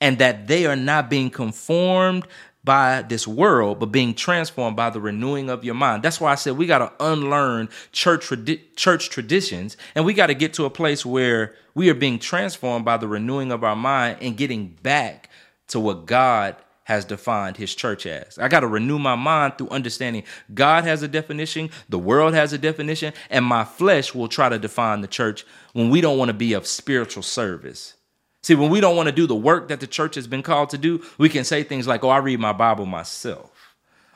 And 0.00 0.18
that 0.18 0.48
they 0.48 0.66
are 0.66 0.76
not 0.76 1.10
being 1.10 1.30
conformed 1.30 2.26
by 2.64 3.02
this 3.02 3.26
world, 3.26 3.80
but 3.80 3.86
being 3.86 4.14
transformed 4.14 4.76
by 4.76 4.90
the 4.90 5.00
renewing 5.00 5.50
of 5.50 5.64
your 5.64 5.74
mind. 5.74 6.02
That's 6.02 6.20
why 6.20 6.32
I 6.32 6.36
said 6.36 6.56
we 6.56 6.66
got 6.66 6.78
to 6.78 7.04
unlearn 7.04 7.68
church 7.90 8.28
tradi- 8.28 8.60
church 8.76 9.10
traditions, 9.10 9.76
and 9.94 10.04
we 10.04 10.14
got 10.14 10.28
to 10.28 10.34
get 10.34 10.54
to 10.54 10.64
a 10.64 10.70
place 10.70 11.04
where 11.04 11.54
we 11.74 11.90
are 11.90 11.94
being 11.94 12.18
transformed 12.18 12.84
by 12.84 12.96
the 12.96 13.08
renewing 13.08 13.50
of 13.50 13.64
our 13.64 13.76
mind 13.76 14.18
and 14.20 14.36
getting 14.36 14.68
back 14.82 15.30
to 15.68 15.80
what 15.80 16.06
God 16.06 16.56
has 16.84 17.04
defined 17.04 17.56
his 17.56 17.74
church 17.74 18.06
as. 18.06 18.38
I 18.38 18.48
got 18.48 18.60
to 18.60 18.66
renew 18.66 18.98
my 18.98 19.14
mind 19.14 19.54
through 19.56 19.68
understanding 19.68 20.24
God 20.52 20.84
has 20.84 21.02
a 21.02 21.08
definition, 21.08 21.70
the 21.88 21.98
world 21.98 22.34
has 22.34 22.52
a 22.52 22.58
definition, 22.58 23.12
and 23.30 23.44
my 23.44 23.64
flesh 23.64 24.14
will 24.14 24.28
try 24.28 24.48
to 24.48 24.58
define 24.58 25.00
the 25.00 25.08
church 25.08 25.44
when 25.72 25.90
we 25.90 26.00
don't 26.00 26.18
want 26.18 26.28
to 26.28 26.34
be 26.34 26.52
of 26.52 26.66
spiritual 26.66 27.22
service. 27.22 27.94
See, 28.42 28.56
when 28.56 28.70
we 28.70 28.80
don't 28.80 28.96
want 28.96 29.06
to 29.08 29.14
do 29.14 29.26
the 29.26 29.36
work 29.36 29.68
that 29.68 29.80
the 29.80 29.86
church 29.86 30.16
has 30.16 30.26
been 30.26 30.42
called 30.42 30.70
to 30.70 30.78
do, 30.78 31.04
we 31.16 31.28
can 31.28 31.44
say 31.44 31.62
things 31.62 31.86
like, 31.86 32.02
"Oh, 32.02 32.08
I 32.08 32.18
read 32.18 32.40
my 32.40 32.52
Bible 32.52 32.86
myself." 32.86 33.50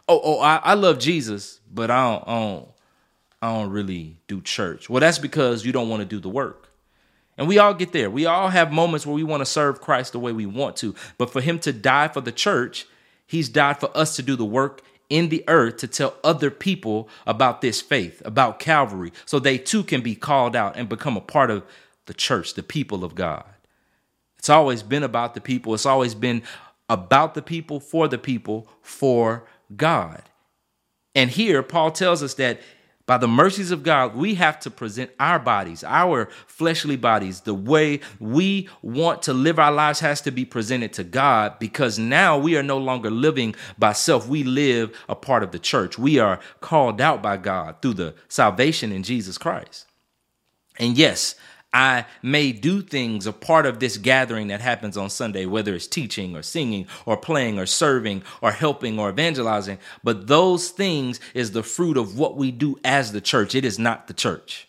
Oh, 0.08 0.20
oh, 0.22 0.40
I, 0.40 0.56
I 0.56 0.74
love 0.74 0.98
Jesus, 0.98 1.60
but 1.72 1.90
I 1.90 2.10
don't, 2.10 2.28
I 2.28 2.40
don't, 2.40 2.68
I 3.42 3.52
don't 3.52 3.70
really 3.70 4.16
do 4.28 4.40
church. 4.40 4.88
Well, 4.88 5.00
that's 5.00 5.18
because 5.18 5.64
you 5.64 5.72
don't 5.72 5.88
want 5.88 6.00
to 6.00 6.06
do 6.06 6.20
the 6.20 6.28
work. 6.28 6.68
And 7.38 7.48
we 7.48 7.58
all 7.58 7.74
get 7.74 7.92
there. 7.92 8.08
We 8.08 8.24
all 8.24 8.48
have 8.48 8.72
moments 8.72 9.04
where 9.04 9.14
we 9.14 9.24
want 9.24 9.40
to 9.40 9.46
serve 9.46 9.80
Christ 9.80 10.12
the 10.12 10.20
way 10.20 10.32
we 10.32 10.46
want 10.46 10.76
to. 10.76 10.94
But 11.18 11.30
for 11.30 11.40
him 11.40 11.58
to 11.60 11.72
die 11.72 12.08
for 12.08 12.20
the 12.20 12.32
church, 12.32 12.86
he's 13.26 13.48
died 13.48 13.78
for 13.78 13.94
us 13.96 14.16
to 14.16 14.22
do 14.22 14.36
the 14.36 14.44
work 14.44 14.80
in 15.10 15.28
the 15.28 15.44
earth 15.48 15.76
to 15.78 15.88
tell 15.88 16.14
other 16.24 16.50
people 16.50 17.08
about 17.26 17.60
this 17.60 17.80
faith, 17.80 18.22
about 18.24 18.58
Calvary, 18.58 19.12
so 19.24 19.38
they 19.38 19.58
too 19.58 19.84
can 19.84 20.00
be 20.00 20.14
called 20.14 20.56
out 20.56 20.76
and 20.76 20.88
become 20.88 21.16
a 21.16 21.20
part 21.20 21.50
of 21.50 21.64
the 22.06 22.14
church, 22.14 22.54
the 22.54 22.62
people 22.62 23.04
of 23.04 23.14
God. 23.14 23.44
It's 24.46 24.50
always 24.50 24.84
been 24.84 25.02
about 25.02 25.34
the 25.34 25.40
people. 25.40 25.74
It's 25.74 25.86
always 25.86 26.14
been 26.14 26.40
about 26.88 27.34
the 27.34 27.42
people, 27.42 27.80
for 27.80 28.06
the 28.06 28.16
people, 28.16 28.68
for 28.80 29.44
God. 29.76 30.22
And 31.16 31.28
here, 31.32 31.64
Paul 31.64 31.90
tells 31.90 32.22
us 32.22 32.34
that 32.34 32.60
by 33.06 33.18
the 33.18 33.26
mercies 33.26 33.72
of 33.72 33.82
God, 33.82 34.14
we 34.14 34.36
have 34.36 34.60
to 34.60 34.70
present 34.70 35.10
our 35.18 35.40
bodies, 35.40 35.82
our 35.82 36.28
fleshly 36.46 36.94
bodies, 36.94 37.40
the 37.40 37.54
way 37.54 37.98
we 38.20 38.68
want 38.82 39.20
to 39.22 39.32
live 39.32 39.58
our 39.58 39.72
lives 39.72 39.98
has 39.98 40.20
to 40.20 40.30
be 40.30 40.44
presented 40.44 40.92
to 40.92 41.02
God 41.02 41.58
because 41.58 41.98
now 41.98 42.38
we 42.38 42.56
are 42.56 42.62
no 42.62 42.78
longer 42.78 43.10
living 43.10 43.56
by 43.76 43.94
self. 43.94 44.28
We 44.28 44.44
live 44.44 44.96
a 45.08 45.16
part 45.16 45.42
of 45.42 45.50
the 45.50 45.58
church. 45.58 45.98
We 45.98 46.20
are 46.20 46.38
called 46.60 47.00
out 47.00 47.20
by 47.20 47.36
God 47.38 47.82
through 47.82 47.94
the 47.94 48.14
salvation 48.28 48.92
in 48.92 49.02
Jesus 49.02 49.38
Christ. 49.38 49.86
And 50.78 50.96
yes, 50.96 51.34
I 51.76 52.06
may 52.22 52.52
do 52.52 52.80
things 52.80 53.26
a 53.26 53.34
part 53.34 53.66
of 53.66 53.80
this 53.80 53.98
gathering 53.98 54.48
that 54.48 54.62
happens 54.62 54.96
on 54.96 55.10
Sunday, 55.10 55.44
whether 55.44 55.74
it's 55.74 55.86
teaching 55.86 56.34
or 56.34 56.40
singing 56.40 56.86
or 57.04 57.18
playing 57.18 57.58
or 57.58 57.66
serving 57.66 58.22
or 58.40 58.52
helping 58.52 58.98
or 58.98 59.10
evangelizing. 59.10 59.76
But 60.02 60.26
those 60.26 60.70
things 60.70 61.20
is 61.34 61.50
the 61.50 61.62
fruit 61.62 61.98
of 61.98 62.18
what 62.18 62.34
we 62.34 62.50
do 62.50 62.78
as 62.82 63.12
the 63.12 63.20
church. 63.20 63.54
It 63.54 63.66
is 63.66 63.78
not 63.78 64.06
the 64.06 64.14
church. 64.14 64.68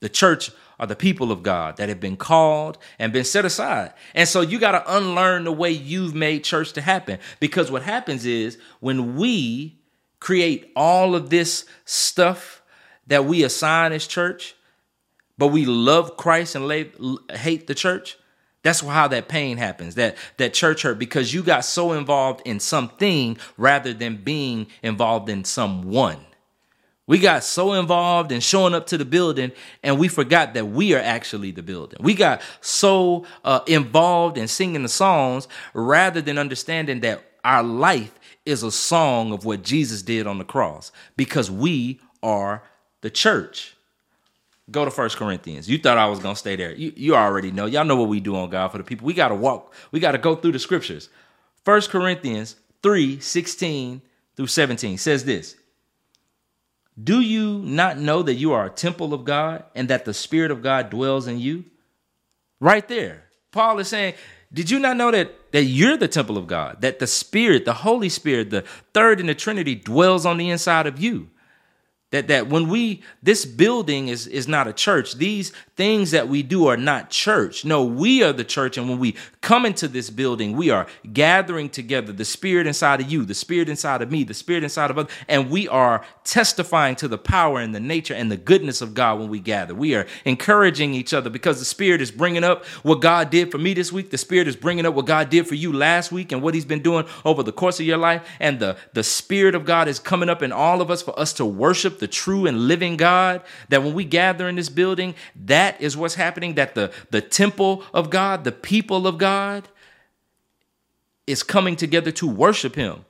The 0.00 0.08
church 0.08 0.50
are 0.80 0.88
the 0.88 0.96
people 0.96 1.30
of 1.30 1.44
God 1.44 1.76
that 1.76 1.88
have 1.88 2.00
been 2.00 2.16
called 2.16 2.78
and 2.98 3.12
been 3.12 3.22
set 3.22 3.44
aside. 3.44 3.92
And 4.12 4.28
so 4.28 4.40
you 4.40 4.58
got 4.58 4.72
to 4.72 4.96
unlearn 4.96 5.44
the 5.44 5.52
way 5.52 5.70
you've 5.70 6.16
made 6.16 6.42
church 6.42 6.72
to 6.72 6.80
happen. 6.80 7.20
Because 7.38 7.70
what 7.70 7.84
happens 7.84 8.26
is 8.26 8.58
when 8.80 9.14
we 9.14 9.78
create 10.18 10.72
all 10.74 11.14
of 11.14 11.30
this 11.30 11.64
stuff 11.84 12.60
that 13.06 13.24
we 13.24 13.44
assign 13.44 13.92
as 13.92 14.08
church, 14.08 14.56
but 15.40 15.48
we 15.48 15.64
love 15.64 16.18
Christ 16.18 16.54
and 16.54 16.68
lay, 16.68 16.92
hate 17.32 17.66
the 17.66 17.74
church, 17.74 18.18
that's 18.62 18.80
how 18.80 19.08
that 19.08 19.26
pain 19.26 19.56
happens, 19.56 19.94
that 19.94 20.18
that 20.36 20.52
church 20.52 20.82
hurt 20.82 20.98
because 20.98 21.32
you 21.32 21.42
got 21.42 21.64
so 21.64 21.92
involved 21.92 22.42
in 22.46 22.60
something 22.60 23.38
rather 23.56 23.94
than 23.94 24.18
being 24.18 24.66
involved 24.82 25.30
in 25.30 25.44
someone. 25.44 26.18
We 27.06 27.18
got 27.18 27.42
so 27.42 27.72
involved 27.72 28.32
in 28.32 28.40
showing 28.40 28.74
up 28.74 28.86
to 28.88 28.98
the 28.98 29.06
building 29.06 29.52
and 29.82 29.98
we 29.98 30.08
forgot 30.08 30.52
that 30.52 30.66
we 30.66 30.94
are 30.94 31.00
actually 31.00 31.52
the 31.52 31.62
building. 31.62 32.00
We 32.02 32.12
got 32.12 32.42
so 32.60 33.24
uh, 33.42 33.60
involved 33.66 34.36
in 34.36 34.46
singing 34.46 34.82
the 34.82 34.90
songs 34.90 35.48
rather 35.72 36.20
than 36.20 36.36
understanding 36.36 37.00
that 37.00 37.24
our 37.44 37.62
life 37.62 38.12
is 38.44 38.62
a 38.62 38.70
song 38.70 39.32
of 39.32 39.46
what 39.46 39.62
Jesus 39.62 40.02
did 40.02 40.26
on 40.26 40.36
the 40.36 40.44
cross 40.44 40.92
because 41.16 41.50
we 41.50 41.98
are 42.22 42.62
the 43.00 43.10
church. 43.10 43.74
Go 44.70 44.84
to 44.84 44.90
First 44.90 45.16
Corinthians. 45.16 45.68
You 45.68 45.78
thought 45.78 45.98
I 45.98 46.06
was 46.06 46.20
gonna 46.20 46.36
stay 46.36 46.56
there. 46.56 46.72
You, 46.74 46.92
you 46.96 47.16
already 47.16 47.50
know. 47.50 47.66
Y'all 47.66 47.84
know 47.84 47.96
what 47.96 48.08
we 48.08 48.20
do 48.20 48.36
on 48.36 48.50
God 48.50 48.68
for 48.68 48.78
the 48.78 48.84
people. 48.84 49.06
We 49.06 49.14
gotta 49.14 49.34
walk, 49.34 49.74
we 49.90 50.00
gotta 50.00 50.18
go 50.18 50.36
through 50.36 50.52
the 50.52 50.58
scriptures. 50.58 51.08
First 51.64 51.90
Corinthians 51.90 52.56
3 52.82 53.20
16 53.20 54.02
through 54.36 54.46
17 54.46 54.98
says 54.98 55.24
this. 55.24 55.56
Do 57.02 57.20
you 57.20 57.60
not 57.60 57.98
know 57.98 58.22
that 58.22 58.34
you 58.34 58.52
are 58.52 58.66
a 58.66 58.70
temple 58.70 59.14
of 59.14 59.24
God 59.24 59.64
and 59.74 59.88
that 59.88 60.04
the 60.04 60.14
Spirit 60.14 60.50
of 60.50 60.62
God 60.62 60.90
dwells 60.90 61.26
in 61.26 61.38
you? 61.38 61.64
Right 62.58 62.86
there. 62.88 63.24
Paul 63.52 63.78
is 63.78 63.88
saying, 63.88 64.14
Did 64.52 64.70
you 64.70 64.78
not 64.78 64.96
know 64.96 65.10
that, 65.10 65.52
that 65.52 65.64
you're 65.64 65.96
the 65.96 66.08
temple 66.08 66.36
of 66.36 66.46
God? 66.46 66.80
That 66.82 66.98
the 66.98 67.06
Spirit, 67.06 67.64
the 67.64 67.72
Holy 67.72 68.08
Spirit, 68.08 68.50
the 68.50 68.64
third 68.92 69.20
in 69.20 69.26
the 69.26 69.34
Trinity 69.34 69.74
dwells 69.74 70.26
on 70.26 70.36
the 70.36 70.50
inside 70.50 70.86
of 70.86 71.00
you? 71.00 71.30
That 72.10 72.28
that 72.28 72.48
when 72.48 72.68
we 72.68 73.02
this 73.22 73.44
building 73.44 74.08
is 74.08 74.26
is 74.26 74.48
not 74.48 74.66
a 74.66 74.72
church. 74.72 75.14
These 75.14 75.52
things 75.80 76.10
that 76.10 76.28
we 76.28 76.42
do 76.42 76.66
are 76.66 76.76
not 76.76 77.08
church. 77.08 77.64
No 77.64 77.82
we 77.82 78.22
are 78.22 78.34
the 78.34 78.44
church 78.44 78.76
and 78.76 78.86
when 78.90 78.98
we 78.98 79.16
come 79.40 79.64
into 79.64 79.88
this 79.88 80.10
building 80.10 80.54
we 80.54 80.68
are 80.68 80.86
gathering 81.10 81.70
together 81.70 82.12
the 82.12 82.26
spirit 82.26 82.66
inside 82.66 83.00
of 83.00 83.10
you 83.10 83.24
the 83.24 83.32
spirit 83.32 83.66
inside 83.66 84.02
of 84.02 84.12
me 84.12 84.22
the 84.22 84.34
spirit 84.34 84.62
inside 84.62 84.90
of 84.90 84.98
us 84.98 85.10
and 85.26 85.48
we 85.48 85.66
are 85.68 86.04
testifying 86.24 86.94
to 86.94 87.08
the 87.08 87.16
power 87.16 87.60
and 87.60 87.74
the 87.74 87.80
nature 87.80 88.12
and 88.12 88.30
the 88.30 88.36
goodness 88.36 88.82
of 88.82 88.92
god 88.92 89.18
when 89.18 89.30
we 89.30 89.40
gather. 89.40 89.74
We 89.74 89.94
are 89.94 90.06
encouraging 90.26 90.92
each 90.92 91.14
other 91.14 91.30
because 91.30 91.58
the 91.58 91.64
spirit 91.64 92.02
is 92.02 92.10
bringing 92.10 92.44
up 92.44 92.66
what 92.82 93.00
god 93.00 93.30
did 93.30 93.50
for 93.50 93.56
me 93.56 93.72
this 93.72 93.90
week. 93.90 94.10
The 94.10 94.18
spirit 94.18 94.48
is 94.48 94.56
bringing 94.56 94.84
up 94.84 94.92
what 94.92 95.06
god 95.06 95.30
did 95.30 95.46
for 95.46 95.54
you 95.54 95.72
last 95.72 96.12
week 96.12 96.30
and 96.30 96.42
what 96.42 96.52
he's 96.52 96.66
been 96.66 96.82
doing 96.82 97.06
over 97.24 97.42
the 97.42 97.52
course 97.52 97.80
of 97.80 97.86
your 97.86 97.96
life. 97.96 98.28
And 98.38 98.60
the 98.60 98.76
the 98.92 99.02
spirit 99.02 99.54
of 99.54 99.64
god 99.64 99.88
is 99.88 99.98
coming 99.98 100.28
up 100.28 100.42
in 100.42 100.52
all 100.52 100.82
of 100.82 100.90
us 100.90 101.00
for 101.00 101.18
us 101.18 101.32
to 101.34 101.46
worship 101.46 102.00
the 102.00 102.08
true 102.08 102.46
and 102.46 102.68
living 102.68 102.98
God, 102.98 103.40
that 103.70 103.82
when 103.82 103.94
we 103.94 104.04
gather 104.04 104.46
in 104.46 104.56
this 104.56 104.68
building, 104.68 105.14
that 105.46 105.69
is 105.80 105.96
what's 105.96 106.14
happening, 106.14 106.54
that 106.54 106.74
the, 106.74 106.92
the 107.10 107.20
temple 107.20 107.84
of 107.92 108.10
God, 108.10 108.44
the 108.44 108.52
people 108.52 109.06
of 109.06 109.18
God, 109.18 109.68
is 111.26 111.42
coming 111.42 111.76
together 111.76 112.10
to 112.12 112.26
worship 112.26 112.74
Him. 112.76 113.04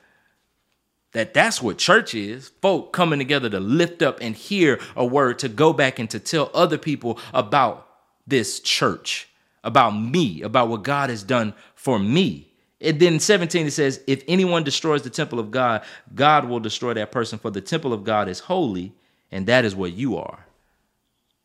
that 1.12 1.35
that's 1.35 1.62
what 1.62 1.79
church 1.79 2.14
is 2.14 2.50
folk 2.62 2.93
coming 2.93 3.19
together 3.19 3.49
to 3.50 3.61
lift 3.61 4.02
up 4.02 4.19
and 4.21 4.37
hear 4.37 4.81
a 4.97 5.05
word 5.05 5.38
to 5.40 5.49
go 5.49 5.73
back 5.73 5.99
and 5.99 6.11
to 6.11 6.21
tell 6.21 6.50
other 6.55 6.79
people 6.79 7.19
about 7.35 7.88
this 8.26 8.61
church 8.61 9.29
about 9.64 9.90
me 9.90 10.43
about 10.43 10.69
what 10.69 10.83
god 10.85 11.11
has 11.11 11.23
done 11.23 11.55
for 11.75 11.99
me 11.99 12.49
and 12.81 13.00
then 13.00 13.19
17 13.21 13.67
it 13.67 13.73
says 13.73 14.00
if 14.07 14.23
anyone 14.29 14.64
destroys 14.64 15.02
the 15.02 15.11
temple 15.11 15.38
of 15.40 15.50
god 15.50 15.83
god 16.14 16.47
will 16.47 16.61
destroy 16.61 16.95
that 16.95 17.12
person 17.12 17.38
for 17.38 17.50
the 17.50 17.61
temple 17.61 17.93
of 17.93 18.05
god 18.05 18.29
is 18.29 18.40
holy 18.40 18.93
and 19.33 19.47
that 19.47 19.64
is 19.64 19.75
what 19.75 19.93
you 19.93 20.17
are 20.17 20.47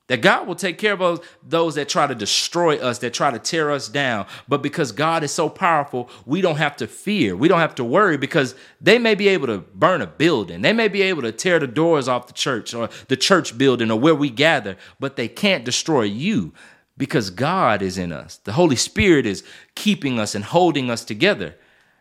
that 0.07 0.21
God 0.21 0.47
will 0.47 0.55
take 0.55 0.77
care 0.77 0.93
of 0.93 0.99
those, 0.99 1.19
those 1.41 1.75
that 1.75 1.89
try 1.89 2.05
to 2.05 2.13
destroy 2.13 2.77
us, 2.77 2.99
that 2.99 3.13
try 3.13 3.31
to 3.31 3.39
tear 3.39 3.71
us 3.71 3.89
down. 3.89 4.27
But 4.47 4.61
because 4.61 4.91
God 4.91 5.23
is 5.23 5.31
so 5.31 5.49
powerful, 5.49 6.09
we 6.25 6.41
don't 6.41 6.57
have 6.57 6.75
to 6.77 6.87
fear. 6.87 7.35
We 7.35 7.47
don't 7.47 7.59
have 7.59 7.75
to 7.75 7.83
worry 7.83 8.17
because 8.17 8.53
they 8.79 8.99
may 8.99 9.15
be 9.15 9.27
able 9.29 9.47
to 9.47 9.59
burn 9.73 10.01
a 10.01 10.07
building. 10.07 10.61
They 10.61 10.73
may 10.73 10.89
be 10.89 11.01
able 11.01 11.23
to 11.23 11.31
tear 11.31 11.57
the 11.57 11.67
doors 11.67 12.07
off 12.07 12.27
the 12.27 12.33
church 12.33 12.73
or 12.73 12.89
the 13.07 13.17
church 13.17 13.57
building 13.57 13.89
or 13.89 13.99
where 13.99 14.13
we 14.13 14.29
gather, 14.29 14.77
but 14.99 15.15
they 15.15 15.27
can't 15.27 15.65
destroy 15.65 16.03
you 16.03 16.53
because 16.97 17.31
God 17.31 17.81
is 17.81 17.97
in 17.97 18.11
us. 18.11 18.37
The 18.37 18.53
Holy 18.53 18.75
Spirit 18.75 19.25
is 19.25 19.43
keeping 19.73 20.19
us 20.19 20.35
and 20.35 20.43
holding 20.43 20.89
us 20.91 21.03
together. 21.03 21.55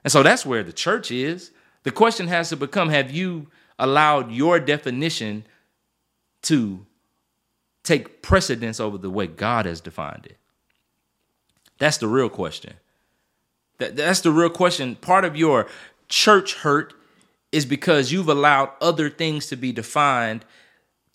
And 0.05 0.13
so 0.13 0.23
that's 0.23 0.45
where 0.45 0.63
the 0.63 0.73
church 0.73 1.11
is. 1.11 1.53
The 1.85 1.91
question 1.91 2.29
has 2.29 2.51
to 2.51 2.57
become 2.57 2.91
have 2.91 3.11
you 3.11 3.49
allowed 3.79 4.31
your 4.31 4.61
definition 4.61 5.45
to 6.43 6.85
take 7.85 8.23
precedence 8.23 8.81
over 8.81 8.99
the 8.99 9.11
way 9.11 9.27
God 9.27 9.67
has 9.67 9.81
defined 9.81 10.27
it? 10.27 10.37
That's 11.79 11.99
the 11.99 12.09
real 12.09 12.29
question. 12.29 12.75
That, 13.79 13.97
that's 13.97 14.21
the 14.21 14.31
real 14.31 14.51
question. 14.51 14.97
Part 14.97 15.25
of 15.25 15.37
your 15.37 15.69
church 16.09 16.55
hurt 16.55 16.95
is 17.53 17.67
because 17.67 18.11
you've 18.11 18.29
allowed 18.29 18.71
other 18.81 19.09
things 19.09 19.47
to 19.47 19.57
be 19.57 19.73
defined 19.73 20.45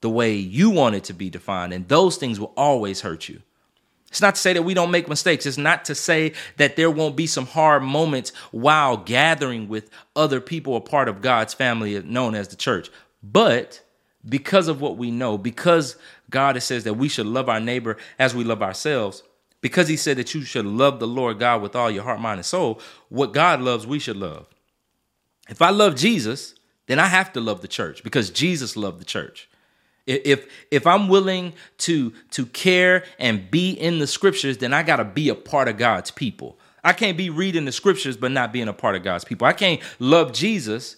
the 0.02 0.10
way 0.10 0.34
you 0.34 0.70
want 0.70 0.96
it 0.96 1.04
to 1.06 1.14
be 1.14 1.30
defined, 1.30 1.74
and 1.74 1.88
those 1.90 2.16
things 2.16 2.40
will 2.40 2.54
always 2.56 3.02
hurt 3.02 3.28
you. 3.28 3.42
It's 4.08 4.22
not 4.22 4.36
to 4.36 4.42
say 4.42 4.54
that 4.54 4.64
we 4.64 4.74
don't 4.74 4.92
make 4.92 5.08
mistakes. 5.08 5.46
It's 5.46 5.58
not 5.58 5.86
to 5.86 5.94
say 5.96 6.34
that 6.58 6.76
there 6.76 6.90
won't 6.90 7.16
be 7.16 7.28
some 7.28 7.46
hard 7.46 7.84
moments 7.84 8.32
while 8.52 8.98
gathering 8.98 9.68
with 9.68 9.90
other 10.16 10.42
people, 10.42 10.76
a 10.76 10.82
part 10.82 11.08
of 11.08 11.22
God's 11.22 11.54
family 11.54 12.02
known 12.02 12.34
as 12.34 12.48
the 12.48 12.56
church. 12.56 12.90
But 13.22 13.82
because 14.28 14.68
of 14.68 14.82
what 14.82 14.98
we 14.98 15.12
know, 15.12 15.38
because 15.38 15.96
God 16.30 16.62
says 16.62 16.84
that 16.84 16.96
we 16.96 17.08
should 17.08 17.26
love 17.26 17.50
our 17.50 17.60
neighbor 17.60 17.98
as 18.18 18.36
we 18.36 18.44
love 18.44 18.62
ourselves, 18.62 19.24
because 19.62 19.88
He 19.88 19.98
said 19.98 20.18
that 20.18 20.34
you 20.34 20.42
should 20.44 20.66
love 20.66 21.00
the 21.00 21.08
Lord 21.08 21.40
God 21.40 21.62
with 21.62 21.76
all 21.76 21.90
your 21.90 22.04
heart, 22.04 22.20
mind, 22.20 22.40
and 22.40 22.46
soul, 22.46 22.82
what 23.10 23.34
God 23.34 23.62
loves, 23.62 23.88
we 23.88 24.00
should 24.00 24.18
love. 24.18 24.48
If 25.50 25.62
I 25.62 25.70
love 25.70 25.96
Jesus, 25.96 26.56
then 26.88 27.00
I 27.00 27.06
have 27.06 27.34
to 27.34 27.40
love 27.42 27.62
the 27.62 27.68
church 27.68 28.04
because 28.04 28.30
Jesus 28.30 28.76
loved 28.76 29.00
the 29.00 29.06
church. 29.06 29.50
If 30.06 30.48
if 30.72 30.88
I'm 30.88 31.08
willing 31.08 31.54
to 31.80 32.12
to 32.32 32.46
care 32.48 33.04
and 33.20 33.50
be 33.52 33.72
in 33.72 34.00
the 34.00 34.08
scriptures, 34.08 34.58
then 34.58 34.74
I 34.74 34.82
got 34.82 34.96
to 34.96 35.06
be 35.06 35.30
a 35.30 35.36
part 35.36 35.68
of 35.68 35.78
God's 35.78 36.10
people. 36.10 36.58
I 36.84 36.94
can't 36.94 37.18
be 37.18 37.30
reading 37.30 37.66
the 37.66 37.72
scriptures 37.72 38.18
but 38.18 38.32
not 38.32 38.52
being 38.52 38.68
a 38.68 38.74
part 38.74 38.96
of 38.96 39.04
God's 39.04 39.24
people. 39.24 39.46
I 39.46 39.54
can't 39.54 39.82
love 40.00 40.34
Jesus 40.34 40.96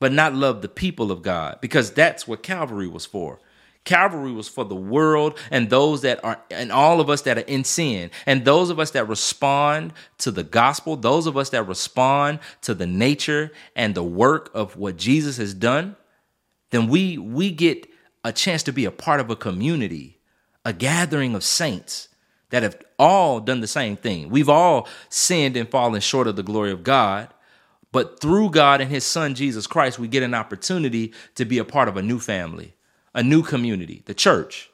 but 0.00 0.12
not 0.12 0.34
love 0.34 0.62
the 0.62 0.68
people 0.68 1.10
of 1.10 1.22
God 1.22 1.58
because 1.60 1.90
that's 1.92 2.26
what 2.26 2.42
Calvary 2.42 2.88
was 2.88 3.06
for. 3.06 3.40
Calvary 3.84 4.32
was 4.32 4.48
for 4.48 4.64
the 4.64 4.76
world 4.76 5.38
and 5.50 5.70
those 5.70 6.02
that 6.02 6.22
are, 6.22 6.38
and 6.50 6.70
all 6.70 7.00
of 7.00 7.08
us 7.08 7.22
that 7.22 7.38
are 7.38 7.42
in 7.42 7.64
sin, 7.64 8.10
and 8.26 8.44
those 8.44 8.68
of 8.68 8.78
us 8.78 8.90
that 8.90 9.08
respond 9.08 9.94
to 10.18 10.30
the 10.30 10.42
gospel, 10.42 10.94
those 10.94 11.26
of 11.26 11.38
us 11.38 11.50
that 11.50 11.66
respond 11.66 12.38
to 12.60 12.74
the 12.74 12.86
nature 12.86 13.50
and 13.74 13.94
the 13.94 14.02
work 14.02 14.50
of 14.52 14.76
what 14.76 14.96
Jesus 14.96 15.38
has 15.38 15.54
done, 15.54 15.96
then 16.70 16.88
we 16.88 17.16
we 17.16 17.50
get 17.50 17.88
a 18.24 18.32
chance 18.32 18.62
to 18.64 18.72
be 18.72 18.84
a 18.84 18.90
part 18.90 19.20
of 19.20 19.30
a 19.30 19.36
community, 19.36 20.18
a 20.66 20.74
gathering 20.74 21.34
of 21.34 21.42
saints 21.42 22.08
that 22.50 22.62
have 22.62 22.76
all 22.98 23.40
done 23.40 23.60
the 23.60 23.66
same 23.66 23.96
thing. 23.96 24.28
We've 24.28 24.48
all 24.48 24.86
sinned 25.08 25.56
and 25.56 25.68
fallen 25.68 26.00
short 26.00 26.26
of 26.26 26.36
the 26.36 26.42
glory 26.42 26.72
of 26.72 26.82
God, 26.82 27.32
but 27.92 28.20
through 28.20 28.50
God 28.50 28.80
and 28.80 28.90
his 28.90 29.04
son 29.04 29.34
Jesus 29.34 29.66
Christ, 29.66 29.98
we 29.98 30.08
get 30.08 30.22
an 30.22 30.34
opportunity 30.34 31.12
to 31.34 31.44
be 31.44 31.58
a 31.58 31.64
part 31.64 31.88
of 31.88 31.96
a 31.96 32.02
new 32.02 32.18
family, 32.18 32.74
a 33.14 33.22
new 33.22 33.42
community, 33.42 34.02
the 34.06 34.14
church. 34.14 34.70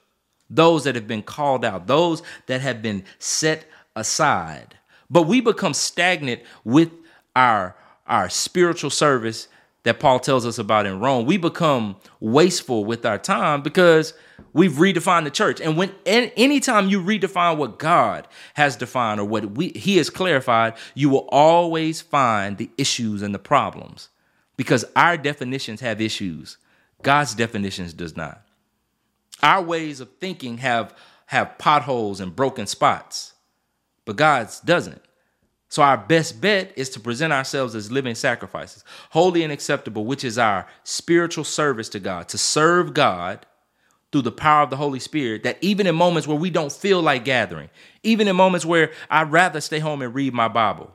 Those 0.50 0.84
that 0.84 0.94
have 0.94 1.06
been 1.06 1.22
called 1.22 1.64
out, 1.64 1.86
those 1.86 2.22
that 2.46 2.60
have 2.60 2.82
been 2.82 3.04
set 3.18 3.66
aside. 3.96 4.76
But 5.08 5.22
we 5.22 5.40
become 5.40 5.74
stagnant 5.74 6.42
with 6.64 6.90
our 7.34 7.76
our 8.06 8.28
spiritual 8.28 8.90
service 8.90 9.48
that 9.84 10.00
Paul 10.00 10.18
tells 10.18 10.44
us 10.44 10.58
about 10.58 10.86
in 10.86 10.98
Rome. 10.98 11.26
We 11.26 11.36
become 11.36 11.96
wasteful 12.18 12.84
with 12.84 13.06
our 13.06 13.18
time 13.18 13.62
because 13.62 14.14
we've 14.52 14.72
redefined 14.72 15.24
the 15.24 15.30
church. 15.30 15.60
And 15.60 15.76
when 15.76 15.92
anytime 16.06 16.88
you 16.88 17.00
redefine 17.00 17.58
what 17.58 17.78
God 17.78 18.26
has 18.54 18.76
defined 18.76 19.20
or 19.20 19.24
what 19.24 19.52
we 19.52 19.68
he 19.70 19.98
has 19.98 20.10
clarified, 20.10 20.74
you 20.94 21.10
will 21.10 21.28
always 21.30 22.00
find 22.00 22.58
the 22.58 22.70
issues 22.76 23.22
and 23.22 23.34
the 23.34 23.38
problems. 23.38 24.08
Because 24.56 24.84
our 24.96 25.16
definitions 25.16 25.80
have 25.80 26.00
issues. 26.00 26.58
God's 27.02 27.34
definitions 27.34 27.92
does 27.92 28.16
not. 28.16 28.40
Our 29.42 29.62
ways 29.62 30.00
of 30.00 30.08
thinking 30.20 30.58
have 30.58 30.94
have 31.26 31.58
potholes 31.58 32.20
and 32.20 32.34
broken 32.34 32.66
spots. 32.66 33.34
But 34.06 34.16
God's 34.16 34.60
doesn't. 34.60 35.02
So 35.74 35.82
our 35.82 35.96
best 35.96 36.40
bet 36.40 36.72
is 36.76 36.88
to 36.90 37.00
present 37.00 37.32
ourselves 37.32 37.74
as 37.74 37.90
living 37.90 38.14
sacrifices, 38.14 38.84
holy 39.10 39.42
and 39.42 39.52
acceptable, 39.52 40.04
which 40.04 40.22
is 40.22 40.38
our 40.38 40.68
spiritual 40.84 41.42
service 41.42 41.88
to 41.88 41.98
God, 41.98 42.28
to 42.28 42.38
serve 42.38 42.94
God 42.94 43.44
through 44.12 44.22
the 44.22 44.30
power 44.30 44.62
of 44.62 44.70
the 44.70 44.76
Holy 44.76 45.00
Spirit, 45.00 45.42
that 45.42 45.58
even 45.60 45.88
in 45.88 45.96
moments 45.96 46.28
where 46.28 46.36
we 46.36 46.48
don't 46.48 46.70
feel 46.70 47.02
like 47.02 47.24
gathering, 47.24 47.70
even 48.04 48.28
in 48.28 48.36
moments 48.36 48.64
where 48.64 48.92
I'd 49.10 49.32
rather 49.32 49.60
stay 49.60 49.80
home 49.80 50.00
and 50.00 50.14
read 50.14 50.32
my 50.32 50.46
Bible 50.46 50.94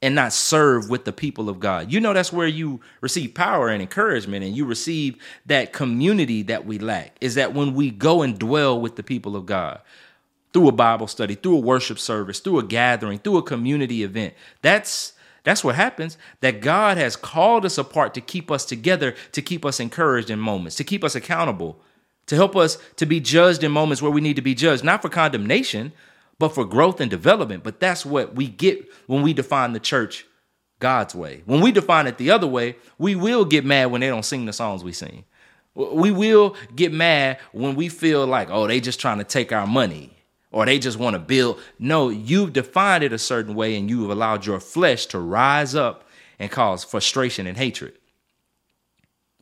and 0.00 0.14
not 0.14 0.32
serve 0.32 0.88
with 0.88 1.04
the 1.04 1.12
people 1.12 1.48
of 1.48 1.58
God. 1.58 1.90
You 1.92 1.98
know, 1.98 2.12
that's 2.12 2.32
where 2.32 2.46
you 2.46 2.80
receive 3.00 3.34
power 3.34 3.70
and 3.70 3.82
encouragement 3.82 4.44
and 4.44 4.56
you 4.56 4.66
receive 4.66 5.16
that 5.46 5.72
community 5.72 6.42
that 6.42 6.64
we 6.64 6.78
lack, 6.78 7.16
is 7.20 7.34
that 7.34 7.54
when 7.54 7.74
we 7.74 7.90
go 7.90 8.22
and 8.22 8.38
dwell 8.38 8.80
with 8.80 8.94
the 8.94 9.02
people 9.02 9.34
of 9.34 9.46
God 9.46 9.80
through 10.56 10.68
a 10.68 10.72
Bible 10.72 11.06
study, 11.06 11.34
through 11.34 11.56
a 11.56 11.60
worship 11.60 11.98
service, 11.98 12.40
through 12.40 12.58
a 12.58 12.62
gathering, 12.62 13.18
through 13.18 13.36
a 13.36 13.42
community 13.42 14.02
event. 14.02 14.32
That's 14.62 15.12
that's 15.44 15.62
what 15.62 15.74
happens. 15.74 16.16
That 16.40 16.62
God 16.62 16.96
has 16.96 17.14
called 17.14 17.66
us 17.66 17.76
apart 17.76 18.14
to 18.14 18.22
keep 18.22 18.50
us 18.50 18.64
together, 18.64 19.14
to 19.32 19.42
keep 19.42 19.66
us 19.66 19.80
encouraged 19.80 20.30
in 20.30 20.38
moments, 20.38 20.76
to 20.76 20.84
keep 20.84 21.04
us 21.04 21.14
accountable, 21.14 21.78
to 22.24 22.36
help 22.36 22.56
us 22.56 22.78
to 22.96 23.04
be 23.04 23.20
judged 23.20 23.64
in 23.64 23.70
moments 23.70 24.00
where 24.00 24.10
we 24.10 24.22
need 24.22 24.36
to 24.36 24.42
be 24.42 24.54
judged, 24.54 24.82
not 24.82 25.02
for 25.02 25.10
condemnation, 25.10 25.92
but 26.38 26.54
for 26.54 26.64
growth 26.64 27.02
and 27.02 27.10
development. 27.10 27.62
But 27.62 27.78
that's 27.78 28.06
what 28.06 28.34
we 28.34 28.48
get 28.48 28.82
when 29.06 29.20
we 29.20 29.34
define 29.34 29.74
the 29.74 29.78
church 29.78 30.24
God's 30.80 31.14
way. 31.14 31.42
When 31.44 31.60
we 31.60 31.70
define 31.70 32.06
it 32.06 32.16
the 32.16 32.30
other 32.30 32.46
way, 32.46 32.76
we 32.96 33.14
will 33.14 33.44
get 33.44 33.66
mad 33.66 33.90
when 33.90 34.00
they 34.00 34.08
don't 34.08 34.24
sing 34.24 34.46
the 34.46 34.54
songs 34.54 34.82
we 34.82 34.92
sing. 34.92 35.26
We 35.74 36.10
will 36.12 36.56
get 36.74 36.94
mad 36.94 37.40
when 37.52 37.74
we 37.74 37.90
feel 37.90 38.26
like, 38.26 38.48
oh, 38.50 38.66
they 38.66 38.80
just 38.80 38.98
trying 38.98 39.18
to 39.18 39.24
take 39.24 39.52
our 39.52 39.66
money 39.66 40.15
or 40.56 40.64
they 40.64 40.78
just 40.78 40.98
want 40.98 41.12
to 41.12 41.20
build. 41.20 41.60
No, 41.78 42.08
you've 42.08 42.54
defined 42.54 43.04
it 43.04 43.12
a 43.12 43.18
certain 43.18 43.54
way 43.54 43.76
and 43.76 43.90
you've 43.90 44.08
allowed 44.08 44.46
your 44.46 44.58
flesh 44.58 45.04
to 45.08 45.18
rise 45.18 45.74
up 45.74 46.08
and 46.38 46.50
cause 46.50 46.82
frustration 46.82 47.46
and 47.46 47.58
hatred. 47.58 47.92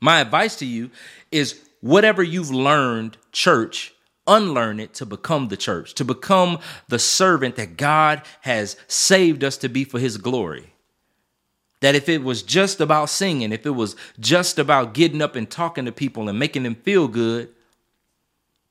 My 0.00 0.18
advice 0.18 0.57
to 0.57 0.66
you 0.66 0.90
is 1.31 1.61
whatever 1.81 2.20
you've 2.20 2.50
learned, 2.50 3.16
church, 3.31 3.94
unlearn 4.27 4.81
it 4.81 4.92
to 4.94 5.07
become 5.07 5.46
the 5.46 5.57
church, 5.57 5.94
to 5.94 6.05
become 6.05 6.59
the 6.88 6.98
servant 6.98 7.55
that 7.55 7.77
God 7.77 8.22
has 8.40 8.77
saved 8.88 9.44
us 9.44 9.57
to 9.59 9.68
be 9.68 9.85
for 9.85 10.00
his 10.00 10.16
glory. 10.16 10.74
That 11.81 11.94
if 11.94 12.09
it 12.09 12.24
was 12.24 12.42
just 12.42 12.81
about 12.81 13.09
singing, 13.09 13.53
if 13.53 13.66
it 13.66 13.70
was 13.70 13.94
just 14.18 14.59
about 14.59 14.94
getting 14.94 15.22
up 15.22 15.37
and 15.37 15.48
talking 15.48 15.85
to 15.85 15.92
people 15.92 16.29
and 16.29 16.40
making 16.40 16.64
them 16.64 16.74
feel 16.74 17.07
good, 17.07 17.54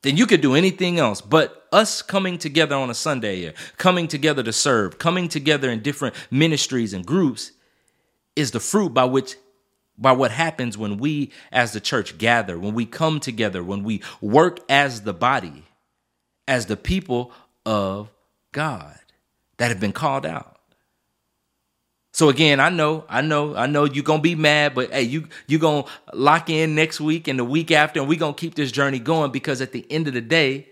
then 0.03 0.15
you 0.17 0.27
could 0.27 0.41
do 0.41 0.53
anything 0.53 0.99
else. 0.99 1.19
But 1.21 1.67
us 1.71 2.01
coming 2.01 2.37
together 2.37 2.75
on 2.75 2.89
a 2.89 2.93
Sunday, 2.93 3.37
here, 3.37 3.53
coming 3.77 4.07
together 4.07 4.43
to 4.43 4.53
serve, 4.53 4.99
coming 4.99 5.27
together 5.27 5.69
in 5.69 5.81
different 5.81 6.15
ministries 6.29 6.93
and 6.93 7.05
groups 7.05 7.51
is 8.35 8.51
the 8.51 8.59
fruit 8.59 8.93
by 8.93 9.05
which 9.05 9.35
by 9.97 10.11
what 10.11 10.31
happens 10.31 10.77
when 10.77 10.97
we 10.97 11.31
as 11.51 11.73
the 11.73 11.79
church 11.79 12.17
gather, 12.17 12.57
when 12.57 12.73
we 12.73 12.85
come 12.85 13.19
together, 13.19 13.63
when 13.63 13.83
we 13.83 14.01
work 14.21 14.59
as 14.67 15.01
the 15.01 15.13
body, 15.13 15.63
as 16.47 16.65
the 16.65 16.77
people 16.77 17.31
of 17.65 18.09
God 18.51 18.99
that 19.57 19.69
have 19.69 19.79
been 19.79 19.91
called 19.93 20.25
out. 20.25 20.52
So 22.13 22.29
again, 22.29 22.59
I 22.59 22.69
know, 22.69 23.05
I 23.09 23.21
know, 23.21 23.55
I 23.55 23.65
know 23.65 23.85
you're 23.85 24.03
gonna 24.03 24.21
be 24.21 24.35
mad, 24.35 24.75
but 24.75 24.91
hey, 24.91 25.01
you 25.01 25.27
you 25.47 25.57
gonna 25.57 25.85
lock 26.13 26.47
in 26.47 26.75
next 26.75 27.01
week 27.01 27.27
and 27.27 27.39
the 27.39 27.43
week 27.43 27.71
after, 27.71 27.99
and 27.99 28.07
we're 28.07 28.19
gonna 28.19 28.35
keep 28.35 28.53
this 28.53 28.71
journey 28.71 28.99
going 28.99 29.31
because 29.31 29.61
at 29.61 29.71
the 29.71 29.85
end 29.91 30.07
of 30.07 30.13
the 30.13 30.21
day, 30.21 30.67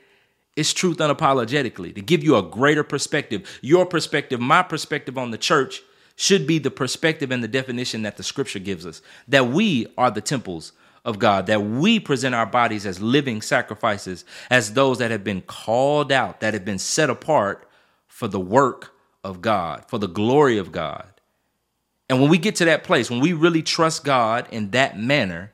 it's 0.56 0.72
truth 0.72 0.98
unapologetically 0.98 1.96
to 1.96 2.02
give 2.02 2.24
you 2.24 2.36
a 2.36 2.44
greater 2.44 2.84
perspective. 2.84 3.60
Your 3.62 3.88
perspective, 3.88 4.40
my 4.40 4.62
perspective 4.62 5.18
on 5.18 5.32
the 5.32 5.38
church 5.40 5.82
should 6.16 6.46
be 6.46 6.60
the 6.60 6.70
perspective 6.70 7.32
and 7.32 7.44
the 7.44 7.48
definition 7.48 8.04
that 8.04 8.18
the 8.18 8.24
scripture 8.24 8.60
gives 8.60 8.86
us 8.86 9.02
that 9.28 9.48
we 9.48 9.88
are 9.98 10.12
the 10.12 10.22
temples 10.22 10.74
of 11.04 11.18
God, 11.18 11.48
that 11.48 11.64
we 11.64 12.00
present 12.00 12.36
our 12.36 12.46
bodies 12.46 12.86
as 12.86 13.02
living 13.02 13.42
sacrifices, 13.42 14.26
as 14.52 14.74
those 14.74 15.00
that 15.00 15.10
have 15.10 15.24
been 15.24 15.42
called 15.42 16.12
out, 16.12 16.42
that 16.42 16.54
have 16.54 16.66
been 16.66 16.78
set 16.78 17.10
apart 17.10 17.68
for 18.08 18.28
the 18.28 18.40
work 18.40 18.94
of 19.24 19.42
God, 19.42 19.86
for 19.88 19.98
the 19.98 20.08
glory 20.08 20.60
of 20.60 20.72
God. 20.72 21.11
And 22.12 22.20
when 22.20 22.30
we 22.30 22.38
get 22.38 22.56
to 22.56 22.66
that 22.66 22.84
place, 22.84 23.10
when 23.10 23.22
we 23.22 23.32
really 23.32 23.64
trust 23.64 24.04
God 24.04 24.46
in 24.52 24.72
that 24.72 25.00
manner, 25.00 25.54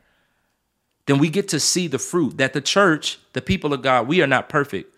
then 1.05 1.19
we 1.19 1.29
get 1.29 1.49
to 1.49 1.59
see 1.59 1.85
the 1.87 1.99
fruit 1.99 2.39
that 2.39 2.53
the 2.53 2.61
church, 2.61 3.19
the 3.33 3.43
people 3.43 3.73
of 3.73 3.83
God, 3.83 4.07
we 4.07 4.23
are 4.23 4.27
not 4.27 4.49
perfect, 4.49 4.91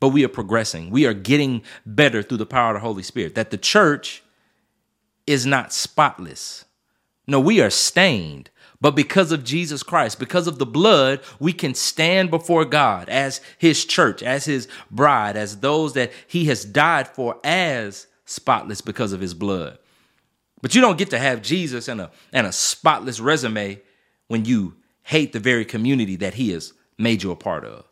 but 0.00 0.08
we 0.08 0.24
are 0.24 0.28
progressing. 0.28 0.88
We 0.88 1.04
are 1.04 1.12
getting 1.12 1.62
better 1.84 2.22
through 2.22 2.38
the 2.38 2.46
power 2.46 2.70
of 2.70 2.76
the 2.76 2.88
Holy 2.88 3.02
Spirit. 3.02 3.34
That 3.34 3.50
the 3.50 3.58
church 3.58 4.22
is 5.26 5.44
not 5.44 5.70
spotless. 5.70 6.64
No, 7.26 7.40
we 7.40 7.60
are 7.60 7.68
stained. 7.68 8.48
But 8.80 8.92
because 8.92 9.32
of 9.32 9.44
Jesus 9.44 9.82
Christ, 9.82 10.18
because 10.18 10.46
of 10.46 10.58
the 10.58 10.64
blood, 10.64 11.20
we 11.38 11.52
can 11.52 11.74
stand 11.74 12.30
before 12.30 12.64
God 12.64 13.10
as 13.10 13.42
his 13.58 13.84
church, 13.84 14.22
as 14.22 14.46
his 14.46 14.66
bride, 14.90 15.36
as 15.36 15.58
those 15.58 15.92
that 15.92 16.10
he 16.26 16.46
has 16.46 16.64
died 16.64 17.06
for 17.06 17.38
as 17.44 18.06
spotless 18.24 18.80
because 18.80 19.12
of 19.12 19.20
his 19.20 19.34
blood. 19.34 19.76
But 20.62 20.74
you 20.74 20.80
don't 20.80 20.98
get 20.98 21.10
to 21.10 21.18
have 21.18 21.42
Jesus 21.42 21.88
and 21.88 22.00
a 22.00 22.10
and 22.32 22.46
a 22.46 22.52
spotless 22.52 23.20
resume 23.20 23.80
when 24.28 24.44
you 24.44 24.76
hate 25.02 25.32
the 25.32 25.40
very 25.40 25.64
community 25.64 26.16
that 26.16 26.34
he 26.34 26.50
has 26.50 26.72
made 26.98 27.22
you 27.22 27.30
a 27.30 27.36
part 27.36 27.64
of. 27.64 27.84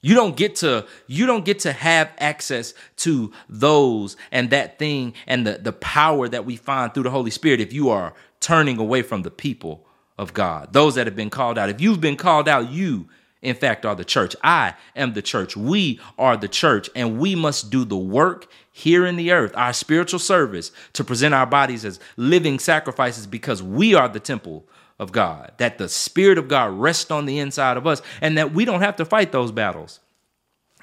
You 0.00 0.14
don't 0.14 0.36
get 0.36 0.56
to 0.56 0.86
you 1.06 1.26
don't 1.26 1.46
get 1.46 1.60
to 1.60 1.72
have 1.72 2.10
access 2.18 2.74
to 2.96 3.32
those 3.48 4.16
and 4.30 4.50
that 4.50 4.78
thing 4.78 5.14
and 5.26 5.46
the, 5.46 5.58
the 5.58 5.72
power 5.72 6.28
that 6.28 6.44
we 6.44 6.56
find 6.56 6.92
through 6.92 7.04
the 7.04 7.10
Holy 7.10 7.30
Spirit 7.30 7.60
if 7.60 7.72
you 7.72 7.88
are 7.88 8.12
turning 8.38 8.78
away 8.78 9.00
from 9.00 9.22
the 9.22 9.30
people 9.30 9.86
of 10.18 10.34
God, 10.34 10.72
those 10.72 10.94
that 10.96 11.06
have 11.06 11.16
been 11.16 11.30
called 11.30 11.58
out. 11.58 11.70
If 11.70 11.80
you've 11.80 12.02
been 12.02 12.16
called 12.16 12.48
out, 12.48 12.70
you 12.70 13.08
in 13.44 13.54
fact 13.54 13.84
are 13.84 13.94
the 13.94 14.04
church. 14.04 14.34
I 14.42 14.74
am 14.96 15.12
the 15.12 15.22
church. 15.22 15.56
We 15.56 16.00
are 16.18 16.36
the 16.36 16.48
church 16.48 16.90
and 16.96 17.18
we 17.18 17.34
must 17.34 17.70
do 17.70 17.84
the 17.84 17.96
work 17.96 18.48
here 18.72 19.06
in 19.06 19.16
the 19.16 19.30
earth, 19.30 19.52
our 19.54 19.72
spiritual 19.72 20.18
service 20.18 20.72
to 20.94 21.04
present 21.04 21.34
our 21.34 21.46
bodies 21.46 21.84
as 21.84 22.00
living 22.16 22.58
sacrifices 22.58 23.26
because 23.26 23.62
we 23.62 23.94
are 23.94 24.08
the 24.08 24.18
temple 24.18 24.66
of 24.98 25.12
God, 25.12 25.52
that 25.58 25.78
the 25.78 25.88
Spirit 25.88 26.38
of 26.38 26.48
God 26.48 26.72
rests 26.72 27.10
on 27.10 27.26
the 27.26 27.38
inside 27.38 27.76
of 27.76 27.86
us, 27.86 28.00
and 28.20 28.38
that 28.38 28.52
we 28.52 28.64
don't 28.64 28.82
have 28.82 28.96
to 28.96 29.04
fight 29.04 29.32
those 29.32 29.52
battles. 29.52 30.00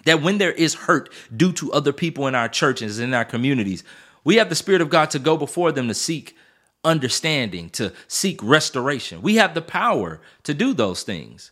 That 0.06 0.22
when 0.22 0.38
there 0.38 0.52
is 0.52 0.74
hurt 0.74 1.10
due 1.36 1.52
to 1.54 1.72
other 1.72 1.94
people 1.94 2.28
in 2.28 2.36
our 2.36 2.50
churches, 2.50 3.00
in 3.00 3.14
our 3.14 3.26
communities, 3.26 3.84
we 4.24 4.36
have 4.36 4.50
the 4.50 4.56
Spirit 4.56 4.82
of 4.82 4.90
God 4.90 5.10
to 5.12 5.20
go 5.20 5.38
before 5.38 5.72
them 5.72 5.88
to 5.88 5.94
seek 5.94 6.36
understanding, 6.84 7.70
to 7.72 7.94
seek 8.08 8.42
restoration. 8.44 9.22
We 9.22 9.36
have 9.36 9.54
the 9.54 9.62
power 9.62 10.20
to 10.44 10.54
do 10.54 10.74
those 10.74 11.04
things. 11.04 11.52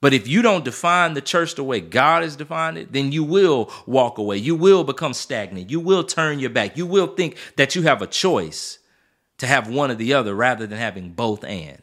But 0.00 0.12
if 0.12 0.28
you 0.28 0.42
don't 0.42 0.64
define 0.64 1.14
the 1.14 1.20
church 1.20 1.54
the 1.54 1.64
way 1.64 1.80
God 1.80 2.22
has 2.22 2.36
defined 2.36 2.76
it, 2.76 2.92
then 2.92 3.12
you 3.12 3.24
will 3.24 3.70
walk 3.86 4.18
away. 4.18 4.36
You 4.36 4.54
will 4.54 4.84
become 4.84 5.14
stagnant. 5.14 5.70
You 5.70 5.80
will 5.80 6.04
turn 6.04 6.38
your 6.38 6.50
back. 6.50 6.76
You 6.76 6.86
will 6.86 7.06
think 7.06 7.36
that 7.56 7.74
you 7.74 7.82
have 7.82 8.02
a 8.02 8.06
choice 8.06 8.78
to 9.38 9.46
have 9.46 9.68
one 9.68 9.90
or 9.90 9.94
the 9.94 10.12
other 10.12 10.34
rather 10.34 10.66
than 10.66 10.78
having 10.78 11.10
both 11.10 11.44
and. 11.44 11.82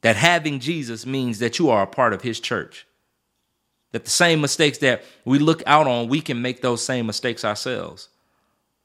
That 0.00 0.16
having 0.16 0.58
Jesus 0.58 1.06
means 1.06 1.38
that 1.38 1.60
you 1.60 1.70
are 1.70 1.84
a 1.84 1.86
part 1.86 2.12
of 2.12 2.22
his 2.22 2.40
church. 2.40 2.86
That 3.92 4.04
the 4.04 4.10
same 4.10 4.40
mistakes 4.40 4.78
that 4.78 5.04
we 5.24 5.38
look 5.38 5.62
out 5.64 5.86
on, 5.86 6.08
we 6.08 6.20
can 6.20 6.42
make 6.42 6.60
those 6.60 6.82
same 6.82 7.06
mistakes 7.06 7.44
ourselves. 7.44 8.08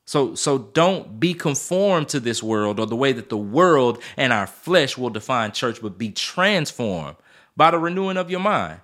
So, 0.05 0.35
so 0.35 0.59
don't 0.59 1.19
be 1.19 1.33
conformed 1.33 2.09
to 2.09 2.19
this 2.19 2.43
world 2.43 2.79
or 2.79 2.85
the 2.85 2.95
way 2.95 3.13
that 3.13 3.29
the 3.29 3.37
world 3.37 4.01
and 4.15 4.31
our 4.31 4.47
flesh 4.47 4.97
will 4.97 5.09
define 5.09 5.51
church, 5.53 5.81
but 5.81 5.97
be 5.97 6.11
transformed 6.11 7.17
by 7.57 7.71
the 7.71 7.79
renewing 7.79 8.15
of 8.15 8.31
your 8.31 8.39
mind. 8.39 8.79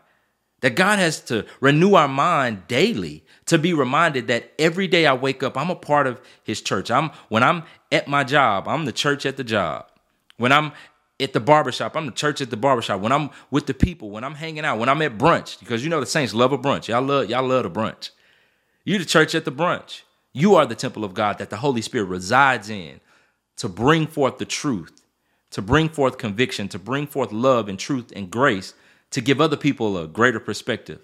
That 0.62 0.76
God 0.76 1.00
has 1.00 1.20
to 1.26 1.46
renew 1.62 1.94
our 1.94 2.08
mind 2.08 2.68
daily 2.68 3.26
to 3.46 3.58
be 3.58 3.74
reminded 3.74 4.28
that 4.28 4.52
every 4.58 4.88
day 4.88 5.06
I 5.06 5.14
wake 5.14 5.44
up, 5.44 5.58
I'm 5.58 5.70
a 5.70 5.76
part 5.76 6.08
of 6.08 6.22
his 6.44 6.62
church. 6.62 6.90
I'm 6.90 7.12
when 7.30 7.44
I'm 7.44 7.64
at 7.92 8.08
my 8.08 8.24
job, 8.24 8.68
I'm 8.68 8.86
the 8.86 8.94
church 8.94 9.26
at 9.26 9.38
the 9.38 9.44
job. 9.44 9.88
When 10.38 10.52
I'm 10.52 10.72
at 11.20 11.34
the 11.34 11.40
barbershop, 11.40 11.96
I'm 11.96 12.06
the 12.06 12.12
church 12.14 12.42
at 12.42 12.50
the 12.50 12.58
barbershop. 12.58 13.02
When 13.02 13.12
I'm 13.12 13.30
with 13.52 13.68
the 13.68 13.74
people, 13.74 14.10
when 14.10 14.24
I'm 14.24 14.36
hanging 14.36 14.66
out, 14.66 14.80
when 14.80 14.90
I'm 14.90 15.02
at 15.02 15.18
brunch, 15.18 15.60
because 15.60 15.84
you 15.84 15.90
know 15.90 16.00
the 16.00 16.06
saints 16.06 16.34
love 16.34 16.54
a 16.54 16.58
brunch. 16.58 16.88
Y'all 16.88 17.02
love 17.04 17.30
y'all 17.30 17.46
love 17.46 17.64
the 17.64 17.70
brunch. 17.70 18.12
You 18.86 18.98
the 18.98 19.06
church 19.06 19.36
at 19.36 19.46
the 19.46 19.52
brunch. 19.52 20.02
You 20.34 20.56
are 20.56 20.66
the 20.66 20.76
temple 20.76 21.04
of 21.04 21.14
God 21.14 21.38
that 21.38 21.50
the 21.50 21.58
Holy 21.58 21.82
Spirit 21.82 22.06
resides 22.06 22.70
in 22.70 23.00
to 23.58 23.70
bring 23.70 24.08
forth 24.08 24.40
the 24.40 24.46
truth, 24.46 25.03
to 25.54 25.62
bring 25.62 25.88
forth 25.88 26.18
conviction, 26.18 26.68
to 26.68 26.80
bring 26.80 27.08
forth 27.08 27.32
love 27.32 27.70
and 27.70 27.78
truth 27.80 28.12
and 28.16 28.30
grace, 28.30 28.74
to 29.12 29.22
give 29.22 29.40
other 29.40 29.56
people 29.56 29.98
a 29.98 30.08
greater 30.08 30.40
perspective. 30.40 31.00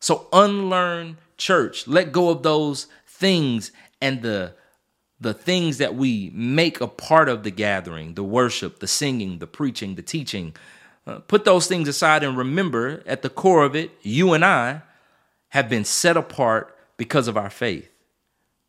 So 0.00 0.26
unlearn 0.32 1.16
church. 1.38 1.86
Let 1.86 2.12
go 2.12 2.30
of 2.30 2.42
those 2.42 2.88
things 3.06 3.72
and 4.00 4.22
the 4.22 4.54
the 5.18 5.32
things 5.32 5.78
that 5.78 5.94
we 5.94 6.30
make 6.34 6.80
a 6.82 6.86
part 6.86 7.30
of 7.30 7.42
the 7.42 7.50
gathering, 7.50 8.14
the 8.14 8.24
worship, 8.24 8.80
the 8.80 8.86
singing, 8.86 9.38
the 9.38 9.46
preaching, 9.46 9.94
the 9.94 10.02
teaching. 10.02 10.54
Uh, 11.06 11.20
put 11.20 11.46
those 11.46 11.66
things 11.66 11.88
aside 11.88 12.22
and 12.22 12.36
remember 12.36 13.02
at 13.06 13.22
the 13.22 13.30
core 13.30 13.64
of 13.64 13.74
it, 13.74 13.92
you 14.02 14.34
and 14.34 14.44
I 14.44 14.82
have 15.50 15.70
been 15.70 15.86
set 15.86 16.18
apart 16.18 16.76
because 16.98 17.28
of 17.28 17.36
our 17.38 17.48
faith. 17.48 17.90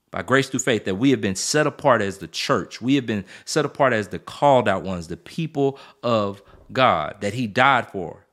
By 0.10 0.22
grace 0.22 0.50
through 0.50 0.62
faith, 0.62 0.86
that 0.86 0.96
we 0.96 1.12
have 1.12 1.22
been 1.22 1.36
set 1.36 1.67
apart 1.67 2.02
as 2.02 2.20
the 2.20 2.28
church. 2.28 2.82
We 2.82 2.96
have 2.96 3.06
been 3.06 3.26
set 3.46 3.65
apart 3.65 3.93
as 3.93 4.08
the 4.08 4.20
called 4.20 4.67
out 4.70 4.84
ones, 4.84 5.08
the 5.08 5.17
people 5.17 5.78
of 6.02 6.41
God 6.72 7.17
that 7.22 7.34
He 7.34 7.48
died 7.48 7.91
for. 7.91 8.26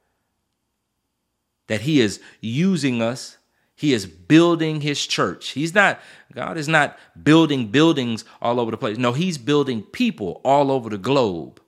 That 1.66 1.82
He 1.82 2.00
is 2.00 2.20
using 2.40 3.02
us 3.02 3.38
he 3.76 3.92
is 3.92 4.06
building 4.06 4.80
his 4.80 5.04
church. 5.04 5.50
He's 5.50 5.74
not, 5.74 6.00
God 6.32 6.56
is 6.56 6.68
not 6.68 6.98
building 7.22 7.68
buildings 7.68 8.24
all 8.40 8.60
over 8.60 8.70
the 8.70 8.76
place. 8.76 8.98
No, 8.98 9.12
he's 9.12 9.38
building 9.38 9.82
people 9.82 10.40
all 10.44 10.70
over 10.70 10.88
the 10.88 10.98
globe. 10.98 11.60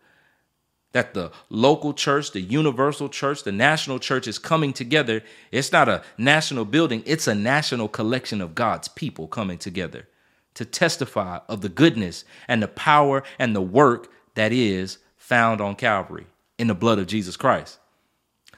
That 0.92 1.14
the 1.14 1.30
local 1.50 1.92
church, 1.92 2.32
the 2.32 2.40
universal 2.40 3.08
church, 3.08 3.42
the 3.42 3.52
national 3.52 3.98
church 3.98 4.26
is 4.26 4.38
coming 4.38 4.72
together. 4.72 5.22
It's 5.52 5.72
not 5.72 5.88
a 5.88 6.02
national 6.16 6.64
building, 6.64 7.02
it's 7.06 7.26
a 7.26 7.34
national 7.34 7.88
collection 7.88 8.40
of 8.40 8.54
God's 8.54 8.88
people 8.88 9.26
coming 9.26 9.58
together 9.58 10.08
to 10.54 10.64
testify 10.64 11.40
of 11.48 11.60
the 11.60 11.68
goodness 11.68 12.24
and 12.48 12.62
the 12.62 12.68
power 12.68 13.22
and 13.38 13.54
the 13.54 13.60
work 13.60 14.10
that 14.34 14.52
is 14.52 14.98
found 15.16 15.60
on 15.60 15.76
Calvary 15.76 16.26
in 16.58 16.66
the 16.66 16.74
blood 16.74 16.98
of 16.98 17.06
Jesus 17.06 17.36
Christ. 17.36 17.78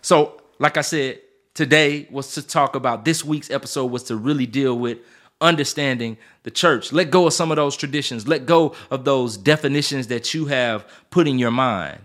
So, 0.00 0.40
like 0.60 0.76
I 0.76 0.82
said, 0.82 1.20
today 1.54 2.06
was 2.10 2.34
to 2.34 2.42
talk 2.46 2.76
about 2.76 3.04
this 3.04 3.24
week's 3.24 3.50
episode 3.50 3.86
was 3.86 4.04
to 4.04 4.16
really 4.16 4.46
deal 4.46 4.78
with 4.78 4.98
understanding 5.40 6.16
the 6.42 6.50
church. 6.50 6.92
Let 6.92 7.10
go 7.10 7.26
of 7.26 7.32
some 7.32 7.50
of 7.50 7.56
those 7.56 7.76
traditions. 7.76 8.28
Let 8.28 8.46
go 8.46 8.74
of 8.90 9.04
those 9.04 9.36
definitions 9.36 10.08
that 10.08 10.34
you 10.34 10.46
have 10.46 10.86
put 11.10 11.28
in 11.28 11.38
your 11.38 11.50
mind. 11.50 12.00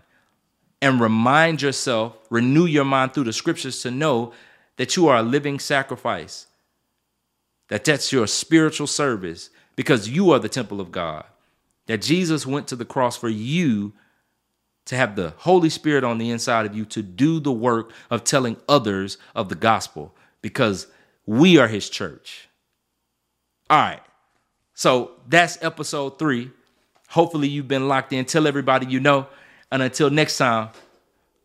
And 0.84 1.00
remind 1.00 1.62
yourself, 1.62 2.17
renew 2.30 2.65
your 2.65 2.84
mind 2.84 3.13
through 3.13 3.24
the 3.24 3.32
scriptures 3.32 3.82
to 3.84 3.89
know 3.89 4.34
that 4.76 4.98
you 4.98 5.08
are 5.08 5.15
a 5.15 5.24
living 5.24 5.58
sacrifice. 5.58 6.48
That 7.69 7.86
that's 7.86 8.12
your 8.12 8.28
spiritual 8.28 8.88
service 8.88 9.50
because 9.78 10.10
you 10.10 10.32
are 10.32 10.39
the 10.39 10.50
temple 10.50 10.82
of 10.82 10.91
God. 10.91 11.24
That 11.86 12.02
Jesus 12.02 12.46
went 12.46 12.67
to 12.67 12.76
the 12.76 12.84
cross 12.84 13.15
for 13.15 13.30
you 13.30 13.93
to 14.84 14.98
have 14.98 15.15
the 15.15 15.34
Holy 15.38 15.69
Spirit 15.69 16.04
on 16.04 16.17
the 16.17 16.30
inside 16.30 16.65
of 16.65 16.76
you 16.76 16.84
to 16.88 17.02
do 17.02 17.39
the 17.39 17.54
work 17.54 17.93
of 18.12 18.26
telling 18.26 18.58
others 18.67 19.17
of 19.34 19.48
the 19.48 19.56
gospel 19.56 20.13
because 20.41 20.88
we 21.26 21.58
are 21.58 21.69
his 21.69 21.89
church. 21.89 22.50
All 23.69 23.80
right. 23.80 24.02
So 24.74 25.12
that's 25.30 25.58
episode 25.63 26.19
three. 26.19 26.52
Hopefully, 27.08 27.48
you've 27.48 27.69
been 27.69 27.88
locked 27.88 28.12
in. 28.12 28.26
Tell 28.26 28.48
everybody 28.48 28.88
you 28.88 29.00
know. 29.00 29.28
And 29.73 29.81
until 29.81 30.12
next 30.12 30.38
time, 30.38 30.69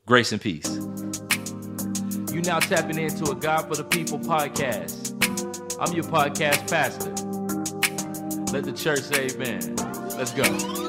grace 0.05 0.33
and 0.33 0.41
peace. 0.41 0.69
You 2.31 2.43
now 2.43 2.59
tapping 2.59 2.99
into 2.99 3.31
a 3.31 3.35
God 3.35 3.63
for 3.69 3.75
the 3.75 3.85
People 3.85 4.19
podcast. 4.19 5.15
I'm 5.81 5.95
your 5.95 6.05
podcast 6.05 6.69
pastor. 6.69 7.13
Let 8.53 8.65
the 8.65 8.73
church 8.73 9.01
say 9.01 9.29
amen. 9.35 9.77
Let's 10.19 10.33
go. 10.33 10.88